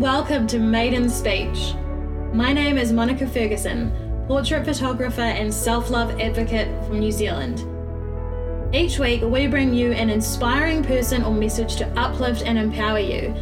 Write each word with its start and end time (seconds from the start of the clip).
welcome 0.00 0.46
to 0.46 0.58
Maiden 0.58 1.10
Speech. 1.10 1.74
My 2.32 2.54
name 2.54 2.78
is 2.78 2.90
Monica 2.90 3.26
Ferguson, 3.26 3.92
portrait 4.26 4.64
photographer 4.64 5.20
and 5.20 5.52
self 5.52 5.90
love 5.90 6.18
advocate 6.18 6.68
from 6.86 7.00
New 7.00 7.12
Zealand. 7.12 7.66
Each 8.74 8.98
week, 8.98 9.20
we 9.20 9.46
bring 9.46 9.74
you 9.74 9.92
an 9.92 10.08
inspiring 10.08 10.82
person 10.82 11.22
or 11.22 11.34
message 11.34 11.76
to 11.76 11.88
uplift 11.98 12.40
and 12.46 12.58
empower 12.58 12.98
you. 12.98 13.34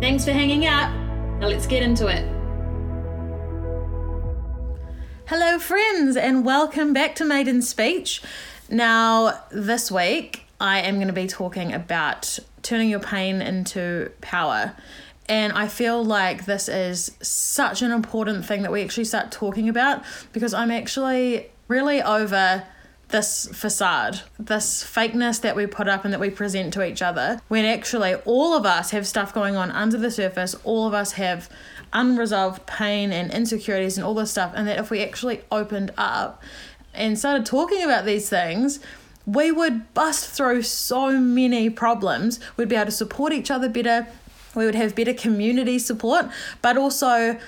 Thanks 0.00 0.24
for 0.24 0.32
hanging 0.32 0.66
out. 0.66 0.92
Now 1.38 1.46
let's 1.46 1.68
get 1.68 1.84
into 1.84 2.08
it. 2.08 2.28
Hello, 5.28 5.60
friends, 5.60 6.16
and 6.16 6.44
welcome 6.44 6.92
back 6.92 7.14
to 7.14 7.24
Maiden 7.24 7.62
Speech. 7.62 8.22
Now, 8.68 9.44
this 9.52 9.88
week, 9.88 10.46
I 10.58 10.80
am 10.80 10.96
going 10.96 11.06
to 11.06 11.12
be 11.12 11.28
talking 11.28 11.72
about 11.72 12.40
turning 12.62 12.90
your 12.90 12.98
pain 12.98 13.40
into 13.40 14.10
power. 14.20 14.74
And 15.32 15.54
I 15.54 15.66
feel 15.66 16.04
like 16.04 16.44
this 16.44 16.68
is 16.68 17.16
such 17.22 17.80
an 17.80 17.90
important 17.90 18.44
thing 18.44 18.60
that 18.60 18.70
we 18.70 18.82
actually 18.82 19.06
start 19.06 19.32
talking 19.32 19.66
about 19.66 20.04
because 20.34 20.52
I'm 20.52 20.70
actually 20.70 21.46
really 21.68 22.02
over 22.02 22.64
this 23.08 23.48
facade, 23.50 24.20
this 24.38 24.84
fakeness 24.84 25.40
that 25.40 25.56
we 25.56 25.66
put 25.66 25.88
up 25.88 26.04
and 26.04 26.12
that 26.12 26.20
we 26.20 26.28
present 26.28 26.74
to 26.74 26.84
each 26.84 27.00
other, 27.00 27.40
when 27.48 27.64
actually 27.64 28.14
all 28.26 28.54
of 28.54 28.66
us 28.66 28.90
have 28.90 29.06
stuff 29.06 29.32
going 29.32 29.56
on 29.56 29.70
under 29.70 29.96
the 29.96 30.10
surface, 30.10 30.54
all 30.64 30.86
of 30.86 30.92
us 30.92 31.12
have 31.12 31.48
unresolved 31.94 32.66
pain 32.66 33.10
and 33.10 33.32
insecurities 33.32 33.96
and 33.96 34.04
all 34.04 34.12
this 34.12 34.32
stuff, 34.32 34.52
and 34.54 34.68
that 34.68 34.78
if 34.78 34.90
we 34.90 35.02
actually 35.02 35.40
opened 35.50 35.92
up 35.96 36.42
and 36.92 37.18
started 37.18 37.46
talking 37.46 37.82
about 37.82 38.04
these 38.04 38.28
things, 38.28 38.80
we 39.24 39.50
would 39.50 39.94
bust 39.94 40.28
through 40.28 40.60
so 40.60 41.18
many 41.18 41.70
problems. 41.70 42.38
We'd 42.58 42.68
be 42.68 42.76
able 42.76 42.86
to 42.86 42.90
support 42.90 43.32
each 43.32 43.50
other 43.50 43.70
better 43.70 44.08
we 44.54 44.66
would 44.66 44.74
have 44.74 44.94
better 44.94 45.14
community 45.14 45.78
support, 45.78 46.26
but 46.60 46.76
also 46.76 47.38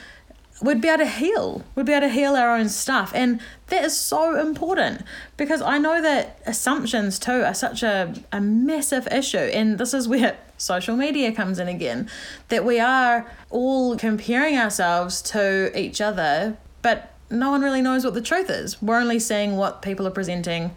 we'd 0.62 0.80
be 0.80 0.88
able 0.88 1.04
to 1.04 1.10
heal. 1.10 1.64
We'd 1.74 1.86
be 1.86 1.92
able 1.92 2.08
to 2.08 2.12
heal 2.12 2.36
our 2.36 2.56
own 2.56 2.68
stuff. 2.68 3.12
And 3.14 3.40
that 3.68 3.84
is 3.84 3.96
so 3.96 4.38
important 4.38 5.02
because 5.36 5.60
I 5.60 5.78
know 5.78 6.00
that 6.00 6.40
assumptions 6.46 7.18
too 7.18 7.42
are 7.42 7.54
such 7.54 7.82
a, 7.82 8.14
a 8.32 8.40
massive 8.40 9.06
issue. 9.08 9.38
And 9.38 9.78
this 9.78 9.92
is 9.94 10.08
where 10.08 10.36
social 10.56 10.96
media 10.96 11.32
comes 11.32 11.58
in 11.58 11.68
again 11.68 12.08
that 12.48 12.64
we 12.64 12.78
are 12.78 13.30
all 13.50 13.96
comparing 13.96 14.56
ourselves 14.56 15.20
to 15.22 15.76
each 15.78 16.00
other, 16.00 16.56
but 16.82 17.12
no 17.30 17.50
one 17.50 17.62
really 17.62 17.82
knows 17.82 18.04
what 18.04 18.14
the 18.14 18.22
truth 18.22 18.48
is. 18.48 18.80
We're 18.80 19.00
only 19.00 19.18
seeing 19.18 19.56
what 19.56 19.82
people 19.82 20.06
are 20.06 20.12
presenting 20.12 20.70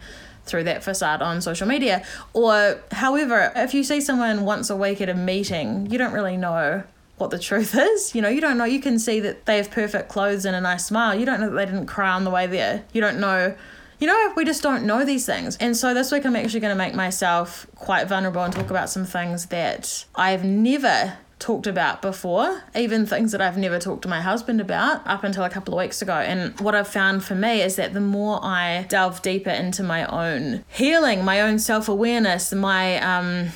through 0.48 0.64
that 0.64 0.82
facade 0.82 1.22
on 1.22 1.40
social 1.40 1.66
media. 1.66 2.04
Or, 2.32 2.80
however, 2.92 3.52
if 3.54 3.74
you 3.74 3.84
see 3.84 4.00
someone 4.00 4.44
once 4.44 4.70
a 4.70 4.76
week 4.76 5.00
at 5.00 5.08
a 5.08 5.14
meeting, 5.14 5.90
you 5.90 5.98
don't 5.98 6.12
really 6.12 6.36
know 6.36 6.82
what 7.18 7.30
the 7.30 7.38
truth 7.38 7.74
is. 7.78 8.14
You 8.14 8.22
know, 8.22 8.28
you 8.28 8.40
don't 8.40 8.58
know. 8.58 8.64
You 8.64 8.80
can 8.80 8.98
see 8.98 9.20
that 9.20 9.46
they 9.46 9.56
have 9.56 9.70
perfect 9.70 10.08
clothes 10.08 10.44
and 10.44 10.56
a 10.56 10.60
nice 10.60 10.86
smile. 10.86 11.14
You 11.14 11.26
don't 11.26 11.40
know 11.40 11.50
that 11.50 11.56
they 11.56 11.66
didn't 11.66 11.86
cry 11.86 12.10
on 12.10 12.24
the 12.24 12.30
way 12.30 12.46
there. 12.46 12.84
You 12.92 13.00
don't 13.00 13.20
know. 13.20 13.54
You 14.00 14.06
know, 14.06 14.32
we 14.36 14.44
just 14.44 14.62
don't 14.62 14.84
know 14.84 15.04
these 15.04 15.26
things. 15.26 15.56
And 15.56 15.76
so 15.76 15.92
this 15.92 16.12
week 16.12 16.24
I'm 16.24 16.36
actually 16.36 16.60
going 16.60 16.70
to 16.70 16.78
make 16.78 16.94
myself 16.94 17.66
quite 17.74 18.06
vulnerable 18.06 18.42
and 18.42 18.52
talk 18.52 18.70
about 18.70 18.88
some 18.88 19.04
things 19.04 19.46
that 19.46 20.04
I've 20.14 20.44
never 20.44 21.18
talked 21.38 21.66
about 21.66 22.02
before, 22.02 22.62
even 22.74 23.06
things 23.06 23.32
that 23.32 23.40
I've 23.40 23.56
never 23.56 23.78
talked 23.78 24.02
to 24.02 24.08
my 24.08 24.20
husband 24.20 24.60
about 24.60 25.06
up 25.06 25.24
until 25.24 25.44
a 25.44 25.50
couple 25.50 25.74
of 25.74 25.78
weeks 25.78 26.02
ago. 26.02 26.14
And 26.14 26.58
what 26.60 26.74
I've 26.74 26.88
found 26.88 27.24
for 27.24 27.34
me 27.34 27.62
is 27.62 27.76
that 27.76 27.94
the 27.94 28.00
more 28.00 28.40
I 28.42 28.86
delve 28.88 29.22
deeper 29.22 29.50
into 29.50 29.82
my 29.82 30.04
own 30.06 30.64
healing, 30.68 31.24
my 31.24 31.40
own 31.40 31.58
self 31.58 31.88
awareness, 31.88 32.52
my 32.52 33.00
um, 33.00 33.48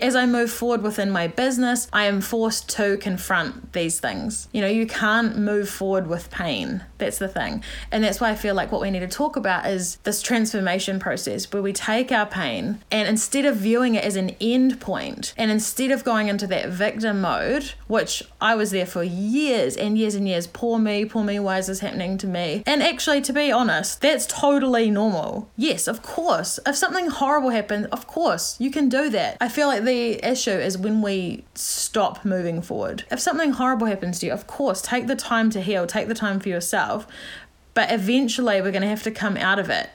as 0.00 0.16
I 0.16 0.26
move 0.26 0.50
forward 0.50 0.82
within 0.82 1.10
my 1.10 1.26
business, 1.26 1.88
I 1.92 2.04
am 2.04 2.20
forced 2.20 2.68
to 2.70 2.96
confront 2.96 3.72
these 3.72 4.00
things. 4.00 4.48
You 4.52 4.60
know, 4.60 4.68
you 4.68 4.86
can't 4.86 5.38
move 5.38 5.68
forward 5.68 6.06
with 6.06 6.30
pain. 6.30 6.84
That's 6.98 7.18
the 7.18 7.28
thing. 7.28 7.62
And 7.90 8.04
that's 8.04 8.20
why 8.20 8.30
I 8.30 8.34
feel 8.34 8.54
like 8.54 8.72
what 8.72 8.80
we 8.80 8.90
need 8.90 9.00
to 9.00 9.08
talk 9.08 9.36
about 9.36 9.66
is 9.66 9.96
this 10.04 10.22
transformation 10.22 10.98
process 10.98 11.50
where 11.52 11.62
we 11.62 11.72
take 11.72 12.12
our 12.12 12.26
pain 12.26 12.82
and 12.90 13.08
instead 13.08 13.44
of 13.44 13.56
viewing 13.56 13.94
it 13.94 14.04
as 14.04 14.16
an 14.16 14.36
end 14.40 14.80
point 14.80 15.34
and 15.36 15.50
instead 15.50 15.90
of 15.90 16.04
going 16.04 16.28
into 16.28 16.46
that 16.48 16.68
victim 16.68 17.20
mode, 17.20 17.72
which 17.86 18.22
I 18.40 18.54
was 18.54 18.70
there 18.70 18.86
for 18.86 19.02
years 19.02 19.76
and 19.76 19.96
years 19.96 20.14
and 20.14 20.28
years, 20.28 20.46
poor 20.46 20.78
me, 20.78 21.04
poor 21.04 21.24
me, 21.24 21.38
why 21.40 21.58
is 21.58 21.66
this 21.66 21.80
happening 21.80 22.18
to 22.18 22.26
me? 22.26 22.62
And 22.66 22.82
actually, 22.82 23.20
to 23.22 23.32
be 23.32 23.50
honest, 23.50 24.00
that's 24.00 24.26
totally 24.26 24.90
normal. 24.90 25.50
Yes, 25.56 25.86
of 25.88 26.02
course. 26.02 26.58
If 26.66 26.76
something 26.76 27.08
horrible 27.08 27.50
happens, 27.50 27.86
of 27.86 28.06
course, 28.06 28.56
you 28.60 28.70
can 28.70 28.88
do 28.88 29.10
that. 29.10 29.36
I 29.40 29.48
feel 29.48 29.68
like 29.68 29.84
the 29.90 30.24
issue 30.24 30.52
is 30.52 30.78
when 30.78 31.02
we 31.02 31.44
stop 31.56 32.24
moving 32.24 32.62
forward. 32.62 33.04
If 33.10 33.18
something 33.18 33.50
horrible 33.50 33.88
happens 33.88 34.20
to 34.20 34.26
you, 34.26 34.32
of 34.32 34.46
course, 34.46 34.80
take 34.80 35.08
the 35.08 35.16
time 35.16 35.50
to 35.50 35.60
heal, 35.60 35.84
take 35.84 36.06
the 36.06 36.14
time 36.14 36.38
for 36.38 36.48
yourself, 36.48 37.08
but 37.74 37.90
eventually 37.90 38.60
we're 38.60 38.70
going 38.70 38.82
to 38.82 38.88
have 38.88 39.02
to 39.02 39.10
come 39.10 39.36
out 39.36 39.58
of 39.58 39.68
it. 39.68 39.90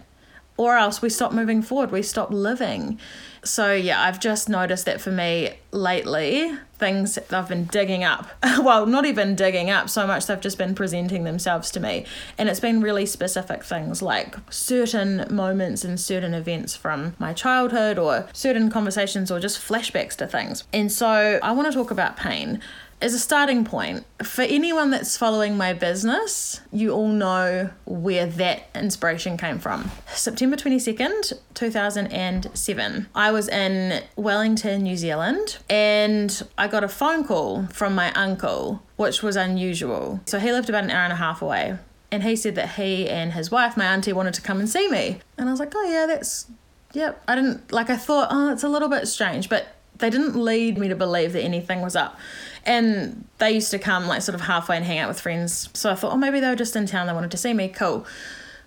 Or 0.57 0.75
else 0.75 1.01
we 1.01 1.09
stop 1.09 1.31
moving 1.31 1.61
forward, 1.61 1.91
we 1.91 2.01
stop 2.01 2.29
living. 2.29 2.99
So, 3.45 3.73
yeah, 3.73 4.01
I've 4.01 4.19
just 4.19 4.49
noticed 4.49 4.85
that 4.85 4.99
for 4.99 5.11
me 5.11 5.51
lately, 5.71 6.51
things 6.77 7.17
I've 7.31 7.47
been 7.47 7.65
digging 7.65 8.03
up. 8.03 8.27
well, 8.59 8.85
not 8.87 9.05
even 9.05 9.35
digging 9.35 9.69
up 9.69 9.89
so 9.89 10.07
much, 10.07 10.25
they've 10.25 10.41
just 10.41 10.57
been 10.57 10.73
presenting 10.73 11.23
themselves 11.23 11.69
to 11.71 11.79
me. 11.79 12.05
And 12.37 12.49
it's 12.49 12.59
been 12.59 12.81
really 12.81 13.05
specific 13.05 13.63
things 13.63 14.01
like 14.01 14.35
certain 14.49 15.27
moments 15.29 15.83
and 15.83 15.99
certain 15.99 16.33
events 16.33 16.75
from 16.75 17.15
my 17.19 17.33
childhood 17.33 17.99
or 17.99 18.27
certain 18.33 18.71
conversations 18.71 19.31
or 19.31 19.39
just 19.39 19.59
flashbacks 19.59 20.15
to 20.15 20.27
things. 20.27 20.63
And 20.73 20.91
so, 20.91 21.39
I 21.41 21.51
want 21.51 21.67
to 21.67 21.73
talk 21.73 21.91
about 21.91 22.17
pain 22.17 22.61
as 23.01 23.13
a 23.13 23.19
starting 23.19 23.65
point, 23.65 24.05
for 24.23 24.41
anyone 24.43 24.89
that's 24.89 25.17
following 25.17 25.57
my 25.57 25.73
business, 25.73 26.61
you 26.71 26.91
all 26.91 27.09
know 27.09 27.69
where 27.85 28.25
that 28.25 28.69
inspiration 28.73 29.37
came 29.37 29.59
from. 29.59 29.91
September 30.07 30.55
22nd, 30.55 31.33
2007, 31.53 33.07
I 33.13 33.31
was 33.31 33.49
in 33.49 34.01
Wellington, 34.15 34.83
New 34.83 34.95
Zealand, 34.95 35.57
and 35.69 36.41
I 36.57 36.67
got 36.67 36.83
a 36.83 36.87
phone 36.87 37.25
call 37.25 37.67
from 37.67 37.93
my 37.93 38.11
uncle, 38.13 38.81
which 38.95 39.21
was 39.21 39.35
unusual. 39.35 40.21
So 40.25 40.39
he 40.39 40.51
lived 40.51 40.69
about 40.69 40.85
an 40.85 40.91
hour 40.91 41.03
and 41.03 41.13
a 41.13 41.17
half 41.17 41.41
away. 41.41 41.77
And 42.11 42.23
he 42.23 42.35
said 42.37 42.55
that 42.55 42.75
he 42.75 43.09
and 43.09 43.33
his 43.33 43.51
wife, 43.51 43.75
my 43.75 43.85
auntie, 43.85 44.13
wanted 44.13 44.35
to 44.35 44.41
come 44.41 44.59
and 44.59 44.69
see 44.69 44.89
me. 44.89 45.19
And 45.37 45.49
I 45.49 45.51
was 45.51 45.59
like, 45.59 45.73
oh, 45.75 45.83
yeah, 45.83 46.05
that's, 46.05 46.49
yep. 46.93 47.21
I 47.27 47.35
didn't, 47.35 47.73
like, 47.73 47.89
I 47.89 47.97
thought, 47.97 48.29
oh, 48.31 48.53
it's 48.53 48.63
a 48.63 48.69
little 48.69 48.87
bit 48.87 49.07
strange, 49.07 49.49
but 49.49 49.67
they 49.97 50.09
didn't 50.09 50.35
lead 50.35 50.77
me 50.77 50.87
to 50.87 50.95
believe 50.95 51.33
that 51.33 51.41
anything 51.41 51.81
was 51.81 51.95
up. 51.95 52.17
And 52.65 53.27
they 53.37 53.51
used 53.51 53.71
to 53.71 53.79
come 53.79 54.07
like 54.07 54.21
sort 54.21 54.35
of 54.35 54.41
halfway 54.41 54.75
and 54.75 54.85
hang 54.85 54.97
out 54.97 55.07
with 55.07 55.19
friends. 55.19 55.69
So 55.73 55.91
I 55.91 55.95
thought, 55.95 56.13
oh, 56.13 56.17
maybe 56.17 56.39
they 56.39 56.49
were 56.49 56.55
just 56.55 56.75
in 56.75 56.85
town. 56.87 57.07
They 57.07 57.13
wanted 57.13 57.31
to 57.31 57.37
see 57.37 57.53
me. 57.53 57.67
Cool. 57.67 58.05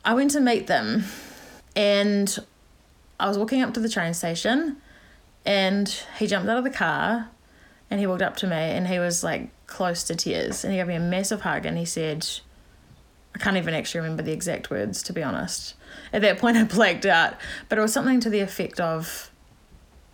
I 0.05 0.15
went 0.15 0.31
to 0.33 0.41
meet 0.41 0.69
them 0.69 1.05
and 1.75 2.39
I 3.19 3.29
was 3.29 3.37
walking 3.37 3.63
up 3.63 3.75
to 3.75 3.81
the 3.81 3.89
train 3.89 4.15
station 4.15 4.77
and 5.45 5.89
he 6.19 6.27
jumped 6.27 6.49
out 6.49 6.59
of 6.59 6.65
the 6.65 6.71
car 6.71 7.29
and 7.91 7.99
he 7.99 8.07
walked 8.07 8.23
up 8.23 8.37
to 8.39 8.47
me 8.47 8.57
and 8.57 8.87
he 8.87 8.99
was 8.99 9.25
like 9.25 9.51
close 9.67 10.05
to 10.05 10.15
tears 10.15 10.65
and 10.65 10.73
he 10.73 10.79
gave 10.79 10.87
me 10.87 10.95
a 10.95 11.01
massive 11.01 11.41
hug 11.41 11.67
and 11.67 11.77
he 11.77 11.85
said, 11.85 12.27
I 13.35 13.39
can't 13.39 13.57
even 13.57 13.75
actually 13.75 14.01
remember 14.01 14.23
the 14.23 14.33
exact 14.33 14.71
words 14.71 15.03
to 15.05 15.13
be 15.13 15.23
honest. 15.23 15.75
At 16.13 16.23
that 16.23 16.39
point, 16.39 16.57
I 16.59 16.65
blanked 16.65 17.07
out, 17.07 17.35
but 17.69 17.79
it 17.79 17.81
was 17.81 17.93
something 17.93 18.21
to 18.21 18.31
the 18.31 18.41
effect 18.41 18.81
of, 18.81 19.31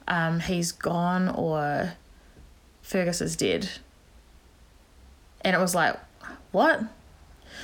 um, 0.06 0.40
he's 0.40 0.72
gone 0.72 1.28
or 1.28 1.94
Fergus 2.84 3.22
is 3.22 3.34
dead. 3.34 3.68
And 5.40 5.56
it 5.56 5.58
was 5.58 5.74
like, 5.74 5.98
what? 6.52 6.82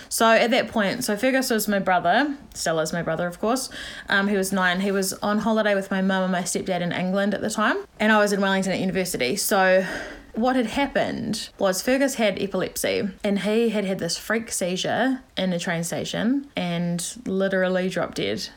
So 0.08 0.26
at 0.30 0.50
that 0.50 0.68
point, 0.68 1.04
so 1.04 1.16
Fergus 1.16 1.50
was 1.50 1.68
my 1.68 1.78
brother, 1.78 2.36
still 2.54 2.80
is 2.80 2.92
my 2.92 3.02
brother, 3.02 3.26
of 3.26 3.38
course. 3.38 3.68
Um, 4.08 4.28
he 4.28 4.36
was 4.36 4.50
nine. 4.50 4.80
He 4.80 4.90
was 4.90 5.12
on 5.14 5.38
holiday 5.38 5.74
with 5.74 5.90
my 5.90 6.00
mum 6.00 6.24
and 6.24 6.32
my 6.32 6.42
stepdad 6.42 6.80
in 6.80 6.90
England 6.90 7.34
at 7.34 7.42
the 7.42 7.50
time, 7.50 7.76
and 8.00 8.10
I 8.10 8.18
was 8.18 8.32
in 8.32 8.40
Wellington 8.40 8.72
at 8.72 8.80
university. 8.80 9.36
So 9.36 9.86
what 10.34 10.56
had 10.56 10.66
happened 10.66 11.50
was 11.58 11.82
Fergus 11.82 12.14
had 12.14 12.40
epilepsy 12.40 13.08
and 13.22 13.40
he 13.40 13.70
had 13.70 13.84
had 13.84 13.98
this 13.98 14.16
freak 14.16 14.50
seizure 14.50 15.22
in 15.36 15.52
a 15.52 15.58
train 15.58 15.84
station 15.84 16.48
and 16.56 17.16
literally 17.26 17.88
dropped 17.88 18.16
dead. 18.16 18.48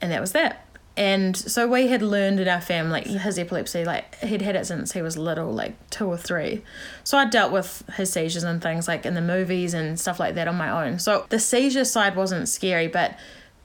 And 0.00 0.10
that 0.10 0.20
was 0.20 0.32
that. 0.32 0.63
And 0.96 1.36
so 1.36 1.66
we 1.66 1.88
had 1.88 2.02
learned 2.02 2.38
in 2.38 2.46
our 2.46 2.60
family 2.60 3.02
his 3.02 3.38
epilepsy, 3.38 3.84
like 3.84 4.14
he'd 4.20 4.42
had 4.42 4.54
it 4.54 4.66
since 4.66 4.92
he 4.92 5.02
was 5.02 5.16
little, 5.18 5.52
like 5.52 5.74
two 5.90 6.06
or 6.06 6.16
three. 6.16 6.62
So 7.02 7.18
I 7.18 7.24
dealt 7.24 7.52
with 7.52 7.82
his 7.96 8.12
seizures 8.12 8.44
and 8.44 8.62
things 8.62 8.86
like 8.86 9.04
in 9.04 9.14
the 9.14 9.20
movies 9.20 9.74
and 9.74 9.98
stuff 9.98 10.20
like 10.20 10.36
that 10.36 10.46
on 10.46 10.54
my 10.54 10.86
own. 10.86 11.00
So 11.00 11.26
the 11.30 11.40
seizure 11.40 11.84
side 11.84 12.14
wasn't 12.14 12.48
scary, 12.48 12.86
but 12.86 13.18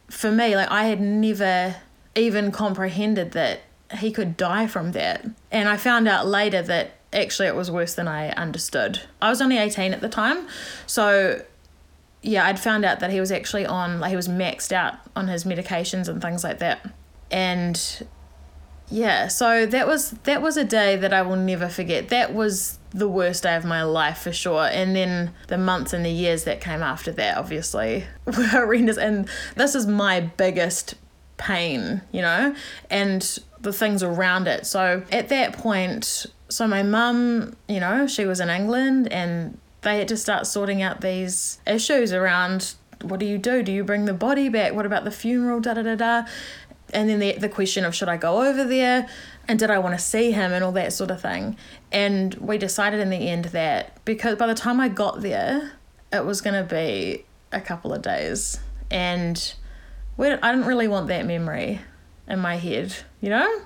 for 0.09 0.31
me, 0.31 0.55
like 0.55 0.71
I 0.71 0.85
had 0.85 0.99
never 0.99 1.75
even 2.15 2.51
comprehended 2.51 3.33
that 3.33 3.59
he 3.99 4.11
could 4.11 4.35
die 4.35 4.65
from 4.65 4.93
that. 4.93 5.23
And 5.51 5.69
I 5.69 5.77
found 5.77 6.07
out 6.07 6.25
later 6.25 6.63
that 6.63 6.91
actually 7.13 7.47
it 7.47 7.55
was 7.55 7.69
worse 7.69 7.93
than 7.93 8.07
I 8.07 8.29
understood. 8.31 9.01
I 9.21 9.29
was 9.29 9.39
only 9.39 9.59
18 9.59 9.93
at 9.93 10.01
the 10.01 10.09
time. 10.09 10.47
So 10.87 11.43
yeah, 12.23 12.45
I'd 12.45 12.59
found 12.59 12.85
out 12.85 12.99
that 13.01 13.11
he 13.11 13.19
was 13.19 13.31
actually 13.31 13.67
on, 13.67 13.99
like, 13.99 14.09
he 14.09 14.15
was 14.15 14.27
maxed 14.27 14.71
out 14.71 14.95
on 15.15 15.27
his 15.27 15.43
medications 15.43 16.07
and 16.09 16.21
things 16.21 16.43
like 16.43 16.57
that 16.59 16.85
and 17.31 18.07
yeah, 18.89 19.27
so 19.27 19.65
that 19.65 19.87
was 19.87 20.11
that 20.23 20.41
was 20.41 20.57
a 20.57 20.63
day 20.63 20.95
that 20.95 21.13
I 21.13 21.21
will 21.21 21.35
never 21.35 21.69
forget. 21.69 22.09
That 22.09 22.33
was 22.33 22.79
the 22.91 23.07
worst 23.07 23.43
day 23.43 23.55
of 23.55 23.65
my 23.65 23.83
life 23.83 24.19
for 24.19 24.33
sure. 24.33 24.65
And 24.65 24.95
then 24.95 25.31
the 25.47 25.57
months 25.57 25.93
and 25.93 26.03
the 26.03 26.11
years 26.11 26.45
that 26.45 26.59
came 26.59 26.81
after 26.81 27.11
that 27.13 27.37
obviously 27.37 28.05
were 28.25 28.33
horrendous. 28.33 28.97
And 28.97 29.29
this 29.55 29.75
is 29.75 29.85
my 29.85 30.21
biggest 30.21 30.95
pain, 31.37 32.01
you 32.11 32.21
know, 32.21 32.55
and 32.89 33.39
the 33.61 33.73
things 33.73 34.01
around 34.01 34.47
it. 34.47 34.65
So 34.65 35.03
at 35.11 35.29
that 35.29 35.53
point, 35.53 36.25
so 36.49 36.67
my 36.67 36.81
mum, 36.81 37.55
you 37.67 37.79
know, 37.79 38.07
she 38.07 38.25
was 38.25 38.39
in 38.39 38.49
England 38.49 39.11
and 39.13 39.59
they 39.81 39.99
had 39.99 40.07
to 40.07 40.17
start 40.17 40.47
sorting 40.47 40.81
out 40.81 41.01
these 41.01 41.59
issues 41.67 42.11
around 42.11 42.73
what 43.01 43.19
do 43.19 43.25
you 43.25 43.37
do? 43.37 43.63
Do 43.63 43.71
you 43.71 43.85
bring 43.85 44.03
the 44.05 44.13
body 44.13 44.49
back? 44.49 44.73
What 44.73 44.85
about 44.85 45.05
the 45.05 45.11
funeral? 45.11 45.61
Da 45.61 45.75
da 45.75 45.83
da 45.83 45.95
da 45.95 46.25
and 46.93 47.09
then 47.09 47.19
the, 47.19 47.33
the 47.33 47.49
question 47.49 47.85
of 47.85 47.95
should 47.95 48.09
I 48.09 48.17
go 48.17 48.47
over 48.47 48.63
there 48.63 49.07
and 49.47 49.57
did 49.57 49.71
I 49.71 49.79
want 49.79 49.97
to 49.97 50.03
see 50.03 50.31
him 50.31 50.51
and 50.51 50.63
all 50.63 50.71
that 50.73 50.93
sort 50.93 51.11
of 51.11 51.21
thing. 51.21 51.57
And 51.91 52.33
we 52.35 52.57
decided 52.57 52.99
in 52.99 53.09
the 53.09 53.29
end 53.29 53.45
that 53.45 54.03
because 54.05 54.37
by 54.37 54.47
the 54.47 54.55
time 54.55 54.79
I 54.79 54.89
got 54.89 55.21
there, 55.21 55.73
it 56.11 56.25
was 56.25 56.41
going 56.41 56.55
to 56.55 56.63
be 56.63 57.25
a 57.51 57.61
couple 57.61 57.93
of 57.93 58.01
days. 58.01 58.59
And 58.91 59.53
we, 60.17 60.27
I 60.27 60.51
didn't 60.51 60.67
really 60.67 60.87
want 60.87 61.07
that 61.07 61.25
memory 61.25 61.81
in 62.27 62.39
my 62.39 62.57
head, 62.57 62.95
you 63.21 63.29
know? 63.29 63.61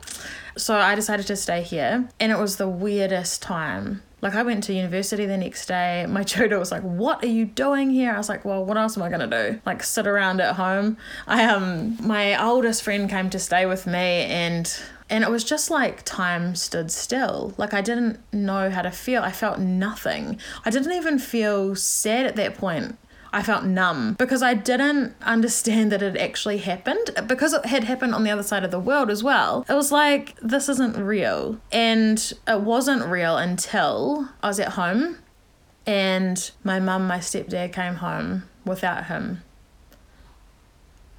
So 0.57 0.75
I 0.75 0.95
decided 0.95 1.27
to 1.27 1.35
stay 1.35 1.63
here. 1.63 2.07
And 2.19 2.31
it 2.31 2.37
was 2.37 2.57
the 2.57 2.67
weirdest 2.67 3.41
time 3.41 4.03
like 4.23 4.35
I 4.35 4.43
went 4.43 4.63
to 4.63 4.73
university 4.73 5.25
the 5.25 5.37
next 5.37 5.65
day. 5.65 6.05
My 6.07 6.23
tutor 6.33 6.57
was 6.57 6.71
like, 6.71 6.81
"What 6.81 7.23
are 7.23 7.27
you 7.27 7.45
doing 7.45 7.89
here?" 7.91 8.13
I 8.13 8.17
was 8.17 8.29
like, 8.29 8.45
"Well, 8.45 8.65
what 8.65 8.77
else 8.77 8.97
am 8.97 9.03
I 9.03 9.09
gonna 9.09 9.27
do? 9.27 9.59
Like 9.65 9.83
sit 9.83 10.07
around 10.07 10.39
at 10.39 10.55
home?" 10.55 10.97
I 11.27 11.43
um, 11.43 11.97
my 12.01 12.41
oldest 12.41 12.83
friend 12.83 13.09
came 13.09 13.29
to 13.31 13.39
stay 13.39 13.65
with 13.65 13.85
me, 13.85 14.23
and 14.25 14.73
and 15.09 15.25
it 15.25 15.29
was 15.29 15.43
just 15.43 15.69
like 15.69 16.03
time 16.03 16.55
stood 16.55 16.89
still. 16.89 17.53
Like 17.57 17.73
I 17.73 17.81
didn't 17.81 18.19
know 18.31 18.69
how 18.69 18.81
to 18.81 18.91
feel. 18.91 19.21
I 19.21 19.33
felt 19.33 19.59
nothing. 19.59 20.39
I 20.63 20.69
didn't 20.69 20.93
even 20.93 21.19
feel 21.19 21.75
sad 21.75 22.25
at 22.25 22.37
that 22.37 22.57
point. 22.57 22.97
I 23.33 23.41
felt 23.41 23.65
numb 23.65 24.13
because 24.19 24.43
I 24.43 24.53
didn't 24.53 25.15
understand 25.23 25.91
that 25.91 26.03
it 26.03 26.15
actually 26.15 26.59
happened 26.59 27.09
because 27.27 27.51
it 27.53 27.65
had 27.65 27.83
happened 27.83 28.13
on 28.13 28.23
the 28.23 28.29
other 28.29 28.43
side 28.43 28.63
of 28.63 28.69
the 28.69 28.79
world 28.79 29.09
as 29.09 29.23
well. 29.23 29.65
It 29.67 29.73
was 29.73 29.91
like, 29.91 30.35
this 30.39 30.69
isn't 30.69 30.95
real. 30.95 31.59
And 31.71 32.19
it 32.47 32.61
wasn't 32.61 33.03
real 33.07 33.35
until 33.35 34.29
I 34.43 34.49
was 34.49 34.59
at 34.59 34.73
home 34.73 35.17
and 35.87 36.51
my 36.63 36.79
mum, 36.79 37.07
my 37.07 37.17
stepdad 37.17 37.73
came 37.73 37.95
home 37.95 38.43
without 38.65 39.07
him. 39.07 39.41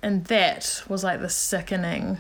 And 0.01 0.27
that 0.27 0.85
was 0.89 1.03
like 1.03 1.21
the 1.21 1.29
sickening 1.29 2.19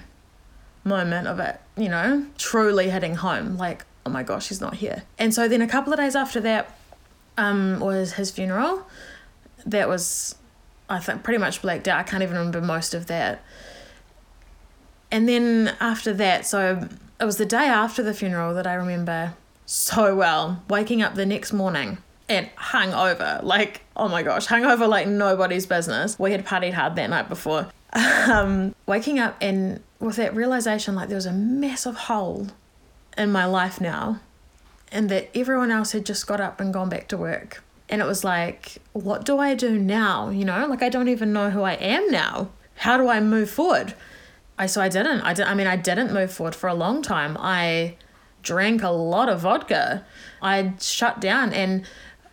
moment 0.82 1.28
of 1.28 1.38
it, 1.38 1.60
you 1.76 1.88
know, 1.88 2.26
truly 2.36 2.90
hitting 2.90 3.14
home. 3.14 3.56
Like, 3.56 3.84
oh 4.04 4.10
my 4.10 4.24
gosh, 4.24 4.48
he's 4.48 4.60
not 4.60 4.74
here. 4.74 5.04
And 5.20 5.32
so 5.32 5.46
then 5.46 5.62
a 5.62 5.68
couple 5.68 5.92
of 5.92 6.00
days 6.00 6.16
after 6.16 6.40
that 6.40 6.76
um, 7.38 7.78
was 7.78 8.14
his 8.14 8.32
funeral 8.32 8.86
that 9.66 9.88
was, 9.88 10.34
I 10.88 10.98
think, 10.98 11.22
pretty 11.22 11.38
much 11.38 11.62
blacked 11.62 11.88
out. 11.88 11.98
I 11.98 12.02
can't 12.02 12.22
even 12.22 12.36
remember 12.36 12.60
most 12.60 12.94
of 12.94 13.06
that. 13.06 13.42
And 15.10 15.28
then 15.28 15.76
after 15.80 16.12
that, 16.14 16.46
so 16.46 16.88
it 17.20 17.24
was 17.24 17.36
the 17.36 17.46
day 17.46 17.66
after 17.66 18.02
the 18.02 18.14
funeral 18.14 18.54
that 18.54 18.66
I 18.66 18.74
remember 18.74 19.34
so 19.66 20.14
well, 20.14 20.62
waking 20.68 21.02
up 21.02 21.14
the 21.14 21.24
next 21.24 21.52
morning 21.52 21.98
and 22.28 22.48
hung 22.56 22.92
over 22.92 23.40
like 23.42 23.82
oh 23.96 24.08
my 24.08 24.22
gosh 24.22 24.46
hung 24.46 24.64
over 24.64 24.86
like 24.86 25.06
nobody's 25.06 25.66
business 25.66 26.18
we 26.18 26.32
had 26.32 26.44
partied 26.44 26.72
hard 26.72 26.96
that 26.96 27.10
night 27.10 27.28
before 27.28 27.68
um, 27.92 28.74
waking 28.86 29.18
up 29.18 29.36
and 29.40 29.80
with 30.00 30.16
that 30.16 30.34
realization 30.34 30.94
like 30.94 31.08
there 31.08 31.16
was 31.16 31.26
a 31.26 31.32
massive 31.32 31.96
hole 31.96 32.48
in 33.16 33.30
my 33.30 33.44
life 33.44 33.80
now 33.80 34.18
and 34.90 35.08
that 35.08 35.28
everyone 35.34 35.70
else 35.70 35.92
had 35.92 36.06
just 36.06 36.26
got 36.26 36.40
up 36.40 36.60
and 36.60 36.72
gone 36.72 36.88
back 36.88 37.08
to 37.08 37.16
work 37.16 37.62
and 37.88 38.00
it 38.00 38.06
was 38.06 38.24
like, 38.24 38.76
what 38.92 39.24
do 39.24 39.38
I 39.38 39.54
do 39.54 39.78
now? 39.78 40.30
You 40.30 40.44
know, 40.44 40.66
like 40.66 40.82
I 40.82 40.88
don't 40.88 41.08
even 41.08 41.32
know 41.32 41.50
who 41.50 41.62
I 41.62 41.74
am 41.74 42.10
now. 42.10 42.50
How 42.76 42.96
do 42.96 43.08
I 43.08 43.20
move 43.20 43.50
forward? 43.50 43.94
I 44.58 44.66
so 44.66 44.80
I 44.80 44.88
didn't. 44.88 45.20
I 45.22 45.34
did 45.34 45.46
I 45.46 45.54
mean 45.54 45.66
I 45.66 45.76
didn't 45.76 46.12
move 46.12 46.32
forward 46.32 46.54
for 46.54 46.68
a 46.68 46.74
long 46.74 47.02
time. 47.02 47.36
I 47.38 47.96
drank 48.42 48.82
a 48.82 48.90
lot 48.90 49.28
of 49.28 49.40
vodka. 49.40 50.04
I 50.40 50.74
shut 50.80 51.20
down 51.20 51.52
and 51.52 51.84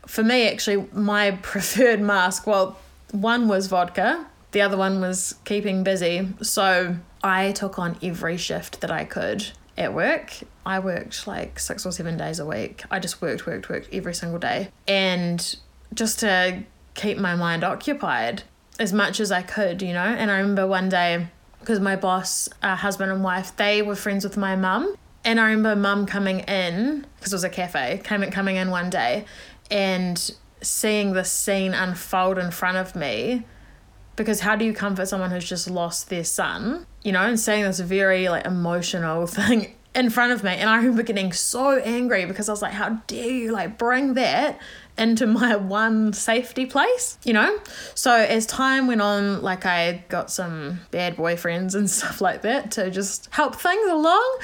for 0.05 0.23
me 0.23 0.47
actually 0.47 0.87
my 0.93 1.31
preferred 1.41 2.01
mask, 2.01 2.47
well, 2.47 2.77
one 3.11 3.47
was 3.47 3.67
vodka, 3.67 4.25
the 4.51 4.61
other 4.61 4.77
one 4.77 5.01
was 5.01 5.35
keeping 5.45 5.83
busy. 5.83 6.29
So 6.41 6.97
I 7.23 7.51
took 7.51 7.77
on 7.77 7.97
every 8.01 8.37
shift 8.37 8.81
that 8.81 8.91
I 8.91 9.05
could 9.05 9.47
at 9.77 9.93
work. 9.93 10.33
I 10.65 10.79
worked 10.79 11.27
like 11.27 11.59
six 11.59 11.85
or 11.85 11.91
seven 11.91 12.17
days 12.17 12.39
a 12.39 12.45
week. 12.45 12.83
I 12.91 12.99
just 12.99 13.21
worked, 13.21 13.45
worked, 13.45 13.69
worked 13.69 13.89
every 13.93 14.13
single 14.13 14.39
day. 14.39 14.69
And 14.87 15.55
just 15.93 16.19
to 16.19 16.63
keep 16.93 17.17
my 17.17 17.35
mind 17.35 17.63
occupied 17.63 18.43
as 18.79 18.93
much 18.93 19.19
as 19.19 19.31
I 19.31 19.41
could, 19.41 19.81
you 19.81 19.93
know. 19.93 19.99
And 19.99 20.29
I 20.31 20.37
remember 20.37 20.67
one 20.67 20.89
day, 20.89 21.27
because 21.59 21.79
my 21.79 21.95
boss, 21.95 22.49
uh, 22.61 22.75
husband 22.75 23.11
and 23.11 23.23
wife, 23.23 23.55
they 23.55 23.81
were 23.81 23.95
friends 23.95 24.23
with 24.23 24.37
my 24.37 24.55
mum. 24.55 24.95
And 25.23 25.39
I 25.39 25.49
remember 25.49 25.75
mum 25.75 26.05
coming 26.05 26.39
in, 26.41 27.05
because 27.17 27.33
it 27.33 27.35
was 27.35 27.43
a 27.43 27.49
cafe, 27.49 28.01
came 28.03 28.23
in, 28.23 28.31
coming 28.31 28.55
in 28.55 28.71
one 28.71 28.89
day 28.89 29.25
and 29.71 30.31
seeing 30.61 31.13
this 31.13 31.31
scene 31.31 31.73
unfold 31.73 32.37
in 32.37 32.51
front 32.51 32.77
of 32.77 32.95
me 32.95 33.43
because 34.15 34.41
how 34.41 34.55
do 34.55 34.65
you 34.65 34.73
comfort 34.73 35.07
someone 35.07 35.31
who's 35.31 35.47
just 35.47 35.69
lost 35.69 36.09
their 36.09 36.23
son 36.23 36.85
you 37.01 37.11
know 37.11 37.21
and 37.21 37.39
saying 37.39 37.63
this 37.63 37.79
very 37.79 38.29
like 38.29 38.45
emotional 38.45 39.25
thing 39.27 39.73
in 39.93 40.09
front 40.09 40.31
of 40.31 40.43
me 40.43 40.51
and 40.51 40.69
i 40.69 40.77
remember 40.77 41.03
getting 41.03 41.33
so 41.33 41.77
angry 41.79 42.25
because 42.25 42.47
i 42.47 42.51
was 42.51 42.61
like 42.61 42.71
how 42.71 42.89
dare 43.07 43.29
you 43.29 43.51
like 43.51 43.77
bring 43.77 44.13
that 44.13 44.59
into 44.97 45.25
my 45.27 45.55
one 45.57 46.13
safety 46.13 46.65
place 46.65 47.17
you 47.23 47.33
know 47.33 47.59
so 47.93 48.13
as 48.13 48.45
time 48.45 48.87
went 48.87 49.01
on 49.01 49.41
like 49.41 49.65
i 49.65 50.03
got 50.09 50.31
some 50.31 50.79
bad 50.91 51.15
boyfriends 51.15 51.75
and 51.75 51.89
stuff 51.97 52.21
like 52.21 52.41
that 52.41 52.71
to 52.71 52.89
just 52.89 53.27
help 53.31 53.55
things 53.55 53.89
along 53.89 54.37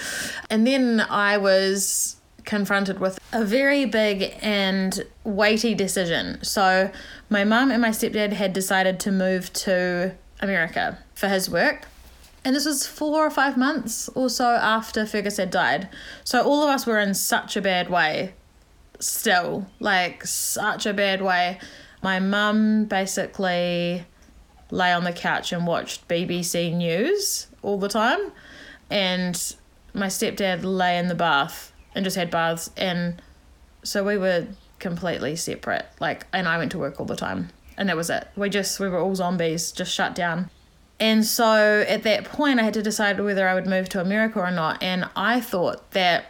and 0.50 0.68
then 0.68 1.00
i 1.10 1.38
was 1.38 2.18
confronted 2.48 3.00
with 3.00 3.20
a 3.32 3.46
very 3.46 3.86
big 3.86 4.36
and 4.42 5.06
weighty 5.24 5.76
decision. 5.76 6.44
So, 6.44 6.90
my 7.30 7.44
mum 7.44 7.70
and 7.70 7.82
my 7.82 7.90
stepdad 7.90 8.34
had 8.34 8.54
decided 8.54 9.00
to 9.02 9.12
move 9.12 9.54
to 9.54 10.16
America 10.40 10.98
for 11.14 11.28
his 11.28 11.50
work. 11.50 11.88
And 12.44 12.56
this 12.56 12.66
was 12.66 12.88
four 12.88 13.26
or 13.26 13.30
five 13.30 13.58
months 13.58 14.10
or 14.10 14.30
so 14.30 14.46
after 14.46 15.06
Fergus 15.06 15.38
had 15.38 15.52
died. 15.52 15.90
So, 16.24 16.44
all 16.44 16.64
of 16.64 16.70
us 16.70 16.86
were 16.86 17.00
in 17.00 17.14
such 17.14 17.58
a 17.58 17.62
bad 17.62 17.90
way 17.90 18.34
still. 19.00 19.68
Like, 19.80 20.26
such 20.26 20.86
a 20.86 20.94
bad 20.94 21.22
way. 21.22 21.60
My 22.02 22.20
mum 22.20 22.86
basically 22.86 24.06
lay 24.72 24.92
on 24.94 25.04
the 25.04 25.14
couch 25.14 25.52
and 25.52 25.68
watched 25.68 26.08
BBC 26.08 26.74
News 26.74 27.48
all 27.62 27.78
the 27.78 27.90
time. 27.90 28.32
And 28.90 29.56
my 29.94 30.08
stepdad 30.08 30.64
lay 30.64 30.98
in 30.98 31.08
the 31.08 31.16
bath 31.16 31.74
and 31.96 32.04
just 32.04 32.16
had 32.16 32.30
baths 32.30 32.70
and 32.78 33.22
so 33.84 34.04
we 34.04 34.18
were 34.18 34.46
completely 34.80 35.36
separate 35.36 35.86
like 36.00 36.28
and 36.32 36.48
I 36.48 36.58
went 36.58 36.72
to 36.74 36.78
work 36.78 37.00
all 37.00 37.06
the 37.08 37.16
time 37.16 37.50
and 37.78 37.90
that 37.90 37.98
was 37.98 38.10
it 38.10 38.28
we 38.36 38.50
just 38.50 38.80
we 38.80 38.88
were 38.88 39.00
all 39.00 39.16
zombies 39.16 39.72
just 39.72 39.92
shut 39.92 40.14
down 40.14 40.52
and 41.00 41.26
so 41.26 41.86
at 41.88 42.04
that 42.04 42.26
point 42.26 42.60
I 42.60 42.64
had 42.64 42.74
to 42.76 42.84
decide 42.84 43.20
whether 43.20 43.48
I 43.48 43.54
would 43.54 43.68
move 43.68 43.90
to 43.90 44.02
America 44.02 44.40
or 44.40 44.52
not 44.52 44.82
and 44.82 45.10
I 45.16 45.42
thought 45.42 45.92
that 45.92 46.26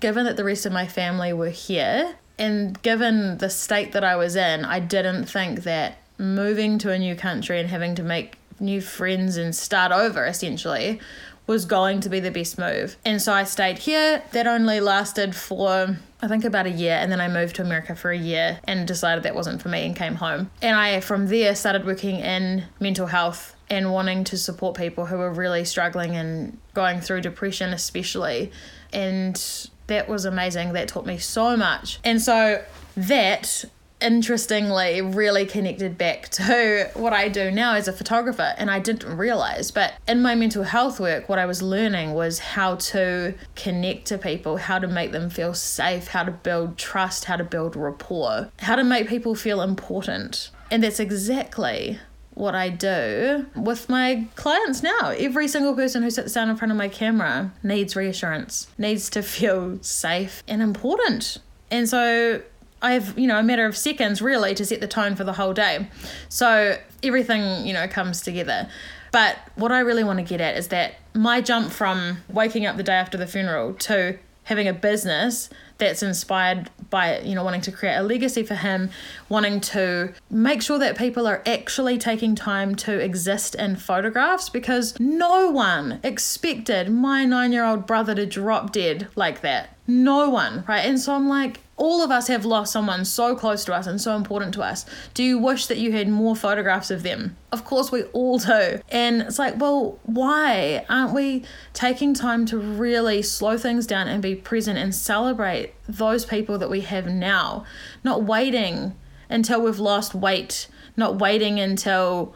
given 0.00 0.24
that 0.24 0.36
the 0.36 0.44
rest 0.44 0.66
of 0.66 0.72
my 0.72 0.86
family 0.86 1.32
were 1.32 1.50
here 1.50 2.16
and 2.38 2.80
given 2.82 3.38
the 3.38 3.50
state 3.50 3.92
that 3.92 4.04
I 4.04 4.16
was 4.16 4.36
in 4.36 4.64
I 4.64 4.80
didn't 4.80 5.26
think 5.26 5.64
that 5.64 5.98
moving 6.18 6.78
to 6.78 6.90
a 6.90 6.98
new 6.98 7.16
country 7.16 7.58
and 7.60 7.68
having 7.68 7.94
to 7.96 8.02
make 8.02 8.38
new 8.60 8.80
friends 8.80 9.36
and 9.36 9.54
start 9.54 9.92
over 9.92 10.24
essentially 10.24 11.00
was 11.46 11.64
going 11.64 12.00
to 12.00 12.08
be 12.08 12.20
the 12.20 12.30
best 12.30 12.56
move. 12.58 12.96
And 13.04 13.20
so 13.20 13.32
I 13.32 13.44
stayed 13.44 13.78
here. 13.78 14.22
That 14.30 14.46
only 14.46 14.80
lasted 14.80 15.34
for 15.34 15.96
I 16.24 16.28
think 16.28 16.44
about 16.44 16.66
a 16.66 16.70
year 16.70 16.94
and 16.94 17.10
then 17.10 17.20
I 17.20 17.26
moved 17.26 17.56
to 17.56 17.62
America 17.62 17.96
for 17.96 18.12
a 18.12 18.16
year 18.16 18.60
and 18.64 18.86
decided 18.86 19.24
that 19.24 19.34
wasn't 19.34 19.60
for 19.60 19.68
me 19.68 19.84
and 19.84 19.96
came 19.96 20.14
home. 20.14 20.50
And 20.62 20.76
I 20.76 21.00
from 21.00 21.26
there 21.26 21.54
started 21.56 21.84
working 21.84 22.20
in 22.20 22.64
mental 22.78 23.06
health 23.08 23.56
and 23.72 23.90
wanting 23.90 24.22
to 24.22 24.36
support 24.36 24.76
people 24.76 25.06
who 25.06 25.16
were 25.16 25.32
really 25.32 25.64
struggling 25.64 26.14
and 26.14 26.58
going 26.74 27.00
through 27.00 27.22
depression 27.22 27.72
especially. 27.72 28.52
And 28.92 29.42
that 29.86 30.10
was 30.10 30.26
amazing. 30.26 30.74
That 30.74 30.88
taught 30.88 31.06
me 31.06 31.16
so 31.16 31.56
much. 31.56 31.98
And 32.04 32.20
so 32.20 32.62
that 32.98 33.64
interestingly 34.02 35.00
really 35.00 35.46
connected 35.46 35.96
back 35.96 36.28
to 36.28 36.90
what 36.92 37.14
I 37.14 37.28
do 37.28 37.50
now 37.50 37.74
as 37.74 37.88
a 37.88 37.92
photographer 37.94 38.52
and 38.58 38.68
I 38.68 38.80
didn't 38.80 39.16
realize 39.16 39.70
but 39.70 39.94
in 40.08 40.20
my 40.20 40.34
mental 40.34 40.64
health 40.64 40.98
work 40.98 41.28
what 41.28 41.38
I 41.38 41.46
was 41.46 41.62
learning 41.62 42.12
was 42.12 42.40
how 42.40 42.74
to 42.74 43.32
connect 43.54 44.06
to 44.06 44.18
people 44.18 44.56
how 44.56 44.80
to 44.80 44.88
make 44.88 45.12
them 45.12 45.30
feel 45.30 45.54
safe 45.54 46.08
how 46.08 46.24
to 46.24 46.32
build 46.32 46.78
trust 46.78 47.26
how 47.26 47.36
to 47.36 47.44
build 47.44 47.76
rapport 47.76 48.50
how 48.58 48.74
to 48.74 48.82
make 48.82 49.08
people 49.08 49.36
feel 49.36 49.62
important 49.62 50.50
and 50.68 50.82
that's 50.82 50.98
exactly 50.98 52.00
what 52.34 52.54
I 52.54 52.68
do 52.68 53.46
with 53.54 53.88
my 53.88 54.26
clients 54.36 54.82
now. 54.82 55.10
Every 55.16 55.48
single 55.48 55.74
person 55.74 56.02
who 56.02 56.10
sits 56.10 56.32
down 56.32 56.48
in 56.48 56.56
front 56.56 56.72
of 56.72 56.78
my 56.78 56.88
camera 56.88 57.52
needs 57.62 57.94
reassurance, 57.94 58.68
needs 58.78 59.10
to 59.10 59.22
feel 59.22 59.78
safe 59.82 60.42
and 60.48 60.62
important. 60.62 61.38
And 61.70 61.88
so 61.88 62.42
I 62.80 62.92
have, 62.94 63.18
you 63.18 63.26
know, 63.26 63.38
a 63.38 63.42
matter 63.42 63.64
of 63.64 63.76
seconds 63.76 64.20
really 64.20 64.54
to 64.54 64.64
set 64.64 64.80
the 64.80 64.88
tone 64.88 65.14
for 65.14 65.24
the 65.24 65.34
whole 65.34 65.52
day. 65.52 65.88
So 66.28 66.78
everything, 67.02 67.66
you 67.66 67.72
know, 67.72 67.86
comes 67.86 68.22
together. 68.22 68.68
But 69.12 69.36
what 69.54 69.70
I 69.70 69.80
really 69.80 70.04
want 70.04 70.18
to 70.18 70.24
get 70.24 70.40
at 70.40 70.56
is 70.56 70.68
that 70.68 70.94
my 71.14 71.40
jump 71.40 71.70
from 71.70 72.18
waking 72.28 72.66
up 72.66 72.76
the 72.76 72.82
day 72.82 72.94
after 72.94 73.18
the 73.18 73.26
funeral 73.26 73.74
to 73.74 74.18
having 74.44 74.66
a 74.66 74.72
business 74.72 75.48
that's 75.82 76.02
inspired 76.02 76.70
by 76.90 77.18
you 77.22 77.34
know 77.34 77.42
wanting 77.42 77.60
to 77.60 77.72
create 77.72 77.96
a 77.96 78.02
legacy 78.02 78.44
for 78.44 78.54
him 78.54 78.88
wanting 79.28 79.60
to 79.60 80.12
make 80.30 80.62
sure 80.62 80.78
that 80.78 80.96
people 80.96 81.26
are 81.26 81.42
actually 81.44 81.98
taking 81.98 82.36
time 82.36 82.76
to 82.76 83.00
exist 83.00 83.56
in 83.56 83.74
photographs 83.74 84.48
because 84.48 84.98
no 85.00 85.50
one 85.50 85.98
expected 86.04 86.88
my 86.88 87.24
9-year-old 87.24 87.84
brother 87.84 88.14
to 88.14 88.24
drop 88.24 88.70
dead 88.70 89.08
like 89.16 89.40
that. 89.40 89.76
No 89.88 90.30
one 90.30 90.62
right? 90.68 90.86
And 90.86 91.00
so 91.00 91.14
I'm 91.14 91.28
like 91.28 91.58
all 91.82 92.00
of 92.00 92.12
us 92.12 92.28
have 92.28 92.44
lost 92.44 92.72
someone 92.72 93.04
so 93.04 93.34
close 93.34 93.64
to 93.64 93.74
us 93.74 93.88
and 93.88 94.00
so 94.00 94.14
important 94.14 94.54
to 94.54 94.62
us. 94.62 94.86
Do 95.14 95.24
you 95.24 95.36
wish 95.36 95.66
that 95.66 95.78
you 95.78 95.90
had 95.90 96.08
more 96.08 96.36
photographs 96.36 96.92
of 96.92 97.02
them? 97.02 97.36
Of 97.50 97.64
course, 97.64 97.90
we 97.90 98.04
all 98.12 98.38
do. 98.38 98.80
And 98.88 99.22
it's 99.22 99.36
like, 99.36 99.60
well, 99.60 99.98
why 100.04 100.86
aren't 100.88 101.12
we 101.12 101.44
taking 101.72 102.14
time 102.14 102.46
to 102.46 102.56
really 102.56 103.20
slow 103.20 103.58
things 103.58 103.84
down 103.84 104.06
and 104.06 104.22
be 104.22 104.36
present 104.36 104.78
and 104.78 104.94
celebrate 104.94 105.74
those 105.88 106.24
people 106.24 106.56
that 106.58 106.70
we 106.70 106.82
have 106.82 107.08
now? 107.08 107.64
Not 108.04 108.22
waiting 108.22 108.94
until 109.28 109.60
we've 109.62 109.80
lost 109.80 110.14
weight, 110.14 110.68
not 110.96 111.18
waiting 111.18 111.58
until 111.58 112.32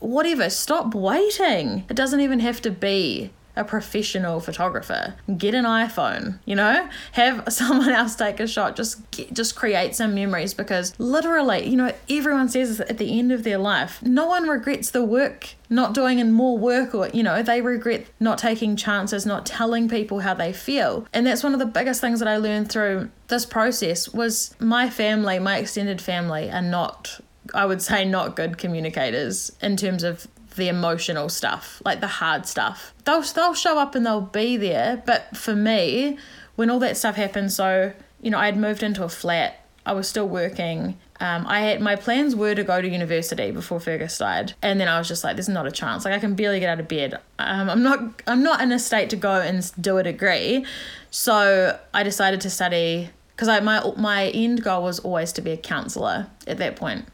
whatever. 0.00 0.50
Stop 0.50 0.94
waiting. 0.94 1.86
It 1.88 1.96
doesn't 1.96 2.20
even 2.20 2.40
have 2.40 2.60
to 2.60 2.70
be 2.70 3.30
a 3.56 3.64
professional 3.64 4.40
photographer. 4.40 5.14
Get 5.36 5.54
an 5.54 5.64
iPhone, 5.64 6.38
you 6.44 6.56
know? 6.56 6.88
Have 7.12 7.44
someone 7.52 7.90
else 7.90 8.14
take 8.14 8.40
a 8.40 8.46
shot. 8.46 8.76
Just 8.76 9.10
get, 9.10 9.32
just 9.32 9.56
create 9.56 9.94
some 9.94 10.14
memories 10.14 10.54
because 10.54 10.98
literally, 10.98 11.68
you 11.68 11.76
know, 11.76 11.92
everyone 12.08 12.48
says 12.48 12.80
at 12.80 12.98
the 12.98 13.18
end 13.18 13.32
of 13.32 13.44
their 13.44 13.58
life, 13.58 14.02
no 14.02 14.26
one 14.26 14.48
regrets 14.48 14.90
the 14.90 15.04
work 15.04 15.54
not 15.68 15.94
doing 15.94 16.30
more 16.30 16.58
work 16.58 16.94
or 16.94 17.08
you 17.14 17.22
know 17.22 17.42
they 17.42 17.62
regret 17.62 18.04
not 18.20 18.36
taking 18.36 18.76
chances 18.76 19.24
not 19.24 19.46
telling 19.46 19.88
people 19.88 20.20
how 20.20 20.34
they 20.34 20.52
feel 20.52 21.06
and 21.14 21.26
that's 21.26 21.42
one 21.42 21.54
of 21.54 21.58
the 21.58 21.64
biggest 21.64 21.98
things 21.98 22.18
that 22.18 22.28
i 22.28 22.36
learned 22.36 22.70
through 22.70 23.10
this 23.28 23.46
process 23.46 24.06
was 24.10 24.54
my 24.60 24.90
family 24.90 25.38
my 25.38 25.56
extended 25.56 25.98
family 25.98 26.50
are 26.50 26.60
not 26.60 27.22
I 27.54 27.66
would 27.66 27.82
say 27.82 28.04
not 28.04 28.36
good 28.36 28.58
communicators 28.58 29.52
in 29.60 29.76
terms 29.76 30.02
of 30.02 30.26
the 30.56 30.68
emotional 30.68 31.28
stuff, 31.28 31.82
like 31.84 32.00
the 32.00 32.06
hard 32.06 32.46
stuff. 32.46 32.94
They'll 33.04 33.22
they'll 33.22 33.54
show 33.54 33.78
up 33.78 33.94
and 33.94 34.04
they'll 34.04 34.20
be 34.20 34.56
there, 34.56 35.02
but 35.06 35.36
for 35.36 35.54
me, 35.54 36.18
when 36.56 36.70
all 36.70 36.78
that 36.80 36.96
stuff 36.96 37.16
happened, 37.16 37.52
so 37.52 37.92
you 38.20 38.30
know, 38.30 38.38
I 38.38 38.46
had 38.46 38.56
moved 38.56 38.82
into 38.82 39.04
a 39.04 39.08
flat. 39.08 39.58
I 39.84 39.92
was 39.94 40.08
still 40.08 40.28
working. 40.28 40.96
Um, 41.18 41.44
I 41.46 41.60
had 41.60 41.80
my 41.80 41.96
plans 41.96 42.36
were 42.36 42.54
to 42.54 42.62
go 42.62 42.80
to 42.80 42.88
university 42.88 43.50
before 43.50 43.80
Fergus 43.80 44.18
died, 44.18 44.54
and 44.62 44.80
then 44.80 44.88
I 44.88 44.98
was 44.98 45.08
just 45.08 45.24
like, 45.24 45.36
"There's 45.36 45.48
not 45.48 45.66
a 45.66 45.72
chance. 45.72 46.04
Like 46.04 46.14
I 46.14 46.18
can 46.18 46.34
barely 46.34 46.60
get 46.60 46.68
out 46.68 46.80
of 46.80 46.88
bed. 46.88 47.14
Um, 47.38 47.68
I'm 47.68 47.82
not. 47.82 48.22
I'm 48.26 48.42
not 48.42 48.60
in 48.60 48.72
a 48.72 48.78
state 48.78 49.10
to 49.10 49.16
go 49.16 49.40
and 49.40 49.70
do 49.80 49.98
a 49.98 50.02
degree." 50.02 50.64
So 51.10 51.78
I 51.92 52.02
decided 52.02 52.40
to 52.42 52.50
study 52.50 53.10
because 53.34 53.48
I 53.48 53.60
my 53.60 53.92
my 53.96 54.28
end 54.28 54.62
goal 54.62 54.84
was 54.84 55.00
always 55.00 55.32
to 55.32 55.42
be 55.42 55.50
a 55.50 55.56
counselor 55.56 56.28
at 56.46 56.58
that 56.58 56.76
point 56.76 57.06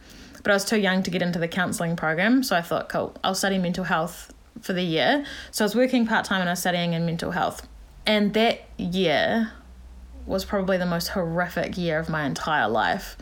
but 0.42 0.50
I 0.50 0.54
was 0.54 0.64
too 0.64 0.78
young 0.78 1.02
to 1.02 1.10
get 1.10 1.22
into 1.22 1.38
the 1.38 1.48
counselling 1.48 1.96
program. 1.96 2.42
So 2.42 2.56
I 2.56 2.62
thought, 2.62 2.88
cool, 2.88 3.14
I'll 3.22 3.34
study 3.34 3.58
mental 3.58 3.84
health 3.84 4.32
for 4.60 4.72
the 4.72 4.82
year. 4.82 5.24
So 5.50 5.64
I 5.64 5.66
was 5.66 5.74
working 5.74 6.06
part 6.06 6.24
time 6.24 6.40
and 6.40 6.48
I 6.48 6.52
was 6.52 6.60
studying 6.60 6.92
in 6.92 7.06
mental 7.06 7.30
health. 7.30 7.66
And 8.06 8.34
that 8.34 8.66
year 8.76 9.52
was 10.26 10.44
probably 10.44 10.76
the 10.76 10.86
most 10.86 11.08
horrific 11.08 11.76
year 11.76 11.98
of 11.98 12.08
my 12.08 12.24
entire 12.24 12.68
life. 12.68 13.16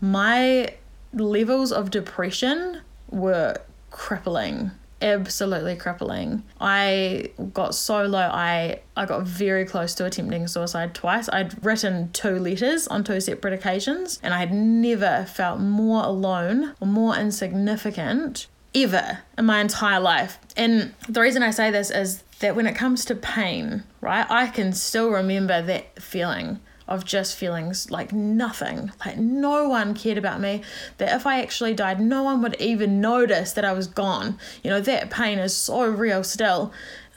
My 0.00 0.74
levels 1.12 1.72
of 1.72 1.90
depression 1.90 2.82
were 3.10 3.56
crippling 3.90 4.70
absolutely 5.02 5.76
crippling. 5.76 6.42
I 6.60 7.30
got 7.52 7.74
so 7.74 8.04
low, 8.04 8.18
I, 8.18 8.80
I 8.96 9.06
got 9.06 9.22
very 9.22 9.64
close 9.64 9.94
to 9.96 10.06
attempting 10.06 10.46
suicide 10.48 10.94
twice. 10.94 11.28
I'd 11.28 11.64
written 11.64 12.10
two 12.12 12.38
letters 12.38 12.86
on 12.88 13.04
two 13.04 13.20
separate 13.20 13.54
occasions, 13.54 14.20
and 14.22 14.34
I 14.34 14.38
had 14.38 14.52
never 14.52 15.26
felt 15.26 15.60
more 15.60 16.04
alone 16.04 16.74
or 16.80 16.86
more 16.86 17.16
insignificant 17.16 18.46
ever 18.74 19.20
in 19.36 19.46
my 19.46 19.60
entire 19.60 20.00
life. 20.00 20.38
And 20.56 20.94
the 21.08 21.20
reason 21.20 21.42
I 21.42 21.50
say 21.50 21.70
this 21.70 21.90
is 21.90 22.22
that 22.40 22.54
when 22.56 22.66
it 22.66 22.74
comes 22.74 23.04
to 23.06 23.14
pain, 23.14 23.82
right, 24.00 24.26
I 24.30 24.46
can 24.46 24.72
still 24.72 25.10
remember 25.10 25.60
that 25.62 26.00
feeling 26.00 26.60
of 26.90 27.04
just 27.04 27.36
feelings 27.36 27.90
like 27.90 28.12
nothing, 28.12 28.92
like 29.04 29.16
no 29.16 29.68
one 29.68 29.94
cared 29.94 30.18
about 30.18 30.40
me. 30.40 30.62
That 30.98 31.14
if 31.14 31.26
I 31.26 31.40
actually 31.40 31.72
died, 31.74 32.00
no 32.00 32.22
one 32.24 32.42
would 32.42 32.60
even 32.60 33.00
notice 33.00 33.52
that 33.52 33.64
I 33.64 33.72
was 33.72 33.86
gone. 33.86 34.38
You 34.62 34.70
know, 34.70 34.80
that 34.80 35.10
pain 35.10 35.38
is 35.38 35.56
so 35.56 35.86
real 35.86 36.22
still. 36.22 36.72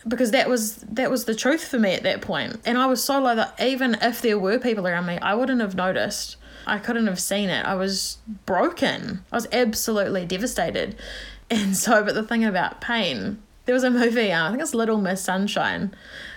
Because 0.07 0.31
that 0.31 0.49
was 0.49 0.75
that 0.77 1.09
was 1.09 1.25
the 1.25 1.35
truth 1.35 1.67
for 1.67 1.79
me 1.79 1.93
at 1.93 2.03
that 2.03 2.21
point. 2.21 2.59
And 2.65 2.77
i 2.77 2.85
was 2.87 3.01
so 3.01 3.21
low 3.21 3.35
that 3.35 3.57
even 3.61 3.95
if 4.01 4.21
there 4.21 4.37
were 4.37 4.59
people 4.59 4.85
around 4.85 5.05
me 5.05 5.17
i 5.19 5.33
wouldn't 5.33 5.61
have 5.61 5.75
noticed. 5.75 6.37
I 6.67 6.77
couldn't 6.79 7.07
have 7.07 7.19
seen 7.19 7.49
it. 7.49 7.65
I 7.65 7.75
was 7.75 8.19
broken. 8.45 9.23
I 9.31 9.35
was 9.35 9.47
absolutely 9.51 10.25
devastated. 10.25 10.97
And 11.49 11.75
so 11.83 12.03
but 12.03 12.15
the 12.15 12.23
thing 12.23 12.43
about 12.43 12.81
pain 12.81 13.41
there 13.65 13.73
was 13.73 13.83
a 13.83 13.91
movie 13.91 14.31
uh, 14.31 14.47
i 14.47 14.49
think 14.49 14.61
it's 14.61 14.73
little 14.73 14.97
miss 14.97 15.23
sunshine 15.23 15.93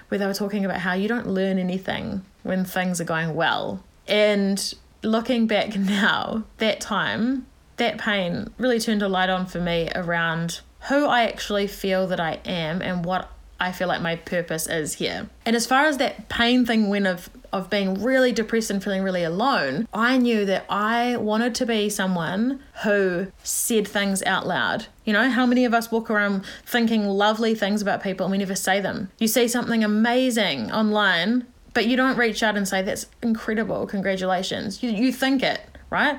where 0.08 0.18
they 0.18 0.26
were 0.26 0.34
talking 0.34 0.64
about 0.64 0.80
how 0.80 0.92
you 0.92 1.08
don't 1.08 1.26
learn 1.26 1.58
anything 1.58 2.24
when 2.46 2.64
things 2.64 3.00
are 3.00 3.04
going 3.04 3.34
well. 3.34 3.82
And 4.06 4.74
looking 5.02 5.46
back 5.46 5.76
now, 5.76 6.44
that 6.58 6.80
time, 6.80 7.46
that 7.76 7.98
pain 7.98 8.52
really 8.58 8.80
turned 8.80 9.02
a 9.02 9.08
light 9.08 9.30
on 9.30 9.46
for 9.46 9.60
me 9.60 9.90
around 9.94 10.60
who 10.88 11.06
I 11.06 11.24
actually 11.24 11.66
feel 11.66 12.06
that 12.06 12.20
I 12.20 12.40
am 12.44 12.80
and 12.80 13.04
what 13.04 13.30
I 13.58 13.72
feel 13.72 13.88
like 13.88 14.02
my 14.02 14.16
purpose 14.16 14.66
is 14.68 14.94
here. 14.94 15.28
And 15.44 15.56
as 15.56 15.66
far 15.66 15.86
as 15.86 15.98
that 15.98 16.28
pain 16.28 16.66
thing 16.66 16.88
went 16.88 17.06
of 17.06 17.30
of 17.52 17.70
being 17.70 18.02
really 18.02 18.32
depressed 18.32 18.70
and 18.70 18.82
feeling 18.82 19.02
really 19.02 19.22
alone, 19.22 19.88
I 19.92 20.18
knew 20.18 20.44
that 20.44 20.66
I 20.68 21.16
wanted 21.16 21.54
to 21.56 21.66
be 21.66 21.88
someone 21.88 22.60
who 22.82 23.28
said 23.42 23.88
things 23.88 24.22
out 24.24 24.46
loud. 24.46 24.86
You 25.04 25.12
know, 25.12 25.30
how 25.30 25.46
many 25.46 25.64
of 25.64 25.72
us 25.72 25.90
walk 25.90 26.10
around 26.10 26.44
thinking 26.66 27.06
lovely 27.06 27.54
things 27.54 27.80
about 27.82 28.02
people 28.02 28.26
and 28.26 28.32
we 28.32 28.38
never 28.38 28.54
say 28.56 28.80
them? 28.80 29.10
You 29.18 29.28
see 29.28 29.48
something 29.48 29.82
amazing 29.82 30.70
online, 30.70 31.46
but 31.76 31.86
you 31.86 31.94
don't 31.94 32.16
reach 32.16 32.42
out 32.42 32.56
and 32.56 32.66
say, 32.66 32.80
That's 32.80 33.04
incredible, 33.22 33.86
congratulations. 33.86 34.82
You, 34.82 34.90
you 34.90 35.12
think 35.12 35.42
it, 35.42 35.60
right? 35.90 36.18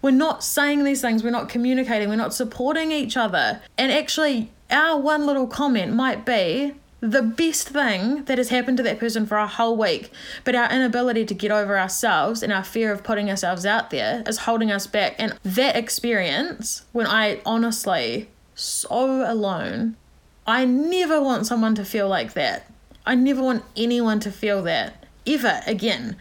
We're 0.00 0.12
not 0.12 0.42
saying 0.42 0.82
these 0.84 1.02
things, 1.02 1.22
we're 1.22 1.28
not 1.28 1.50
communicating, 1.50 2.08
we're 2.08 2.16
not 2.16 2.32
supporting 2.32 2.90
each 2.90 3.14
other. 3.14 3.60
And 3.76 3.92
actually, 3.92 4.50
our 4.70 4.98
one 4.98 5.26
little 5.26 5.46
comment 5.46 5.92
might 5.92 6.24
be 6.24 6.72
the 7.00 7.20
best 7.20 7.68
thing 7.68 8.24
that 8.24 8.38
has 8.38 8.48
happened 8.48 8.78
to 8.78 8.82
that 8.84 8.98
person 8.98 9.26
for 9.26 9.36
a 9.36 9.46
whole 9.46 9.76
week. 9.76 10.10
But 10.42 10.54
our 10.54 10.70
inability 10.70 11.26
to 11.26 11.34
get 11.34 11.50
over 11.50 11.78
ourselves 11.78 12.42
and 12.42 12.50
our 12.50 12.64
fear 12.64 12.90
of 12.90 13.04
putting 13.04 13.28
ourselves 13.28 13.66
out 13.66 13.90
there 13.90 14.22
is 14.26 14.38
holding 14.38 14.72
us 14.72 14.86
back. 14.86 15.16
And 15.18 15.38
that 15.42 15.76
experience, 15.76 16.86
when 16.92 17.06
I 17.06 17.42
honestly, 17.44 18.30
so 18.54 19.30
alone, 19.30 19.96
I 20.46 20.64
never 20.64 21.20
want 21.20 21.46
someone 21.46 21.74
to 21.74 21.84
feel 21.84 22.08
like 22.08 22.32
that. 22.32 22.70
I 23.06 23.14
never 23.14 23.42
want 23.42 23.64
anyone 23.76 24.20
to 24.20 24.30
feel 24.30 24.62
that 24.62 25.04
ever 25.26 25.60
again. 25.66 26.16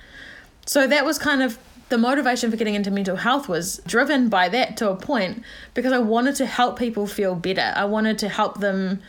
So 0.65 0.87
that 0.87 1.05
was 1.05 1.17
kind 1.17 1.41
of 1.41 1.57
the 1.89 1.97
motivation 1.97 2.49
for 2.49 2.57
getting 2.57 2.75
into 2.75 2.89
mental 2.89 3.17
health 3.17 3.47
was 3.47 3.79
driven 3.85 4.29
by 4.29 4.49
that 4.49 4.77
to 4.77 4.89
a 4.89 4.95
point 4.95 5.43
because 5.73 5.91
I 5.91 5.99
wanted 5.99 6.35
to 6.37 6.45
help 6.45 6.79
people 6.79 7.05
feel 7.05 7.35
better. 7.35 7.73
I 7.75 7.85
wanted 7.85 8.17
to 8.19 8.29
help 8.29 8.59
them 8.59 9.01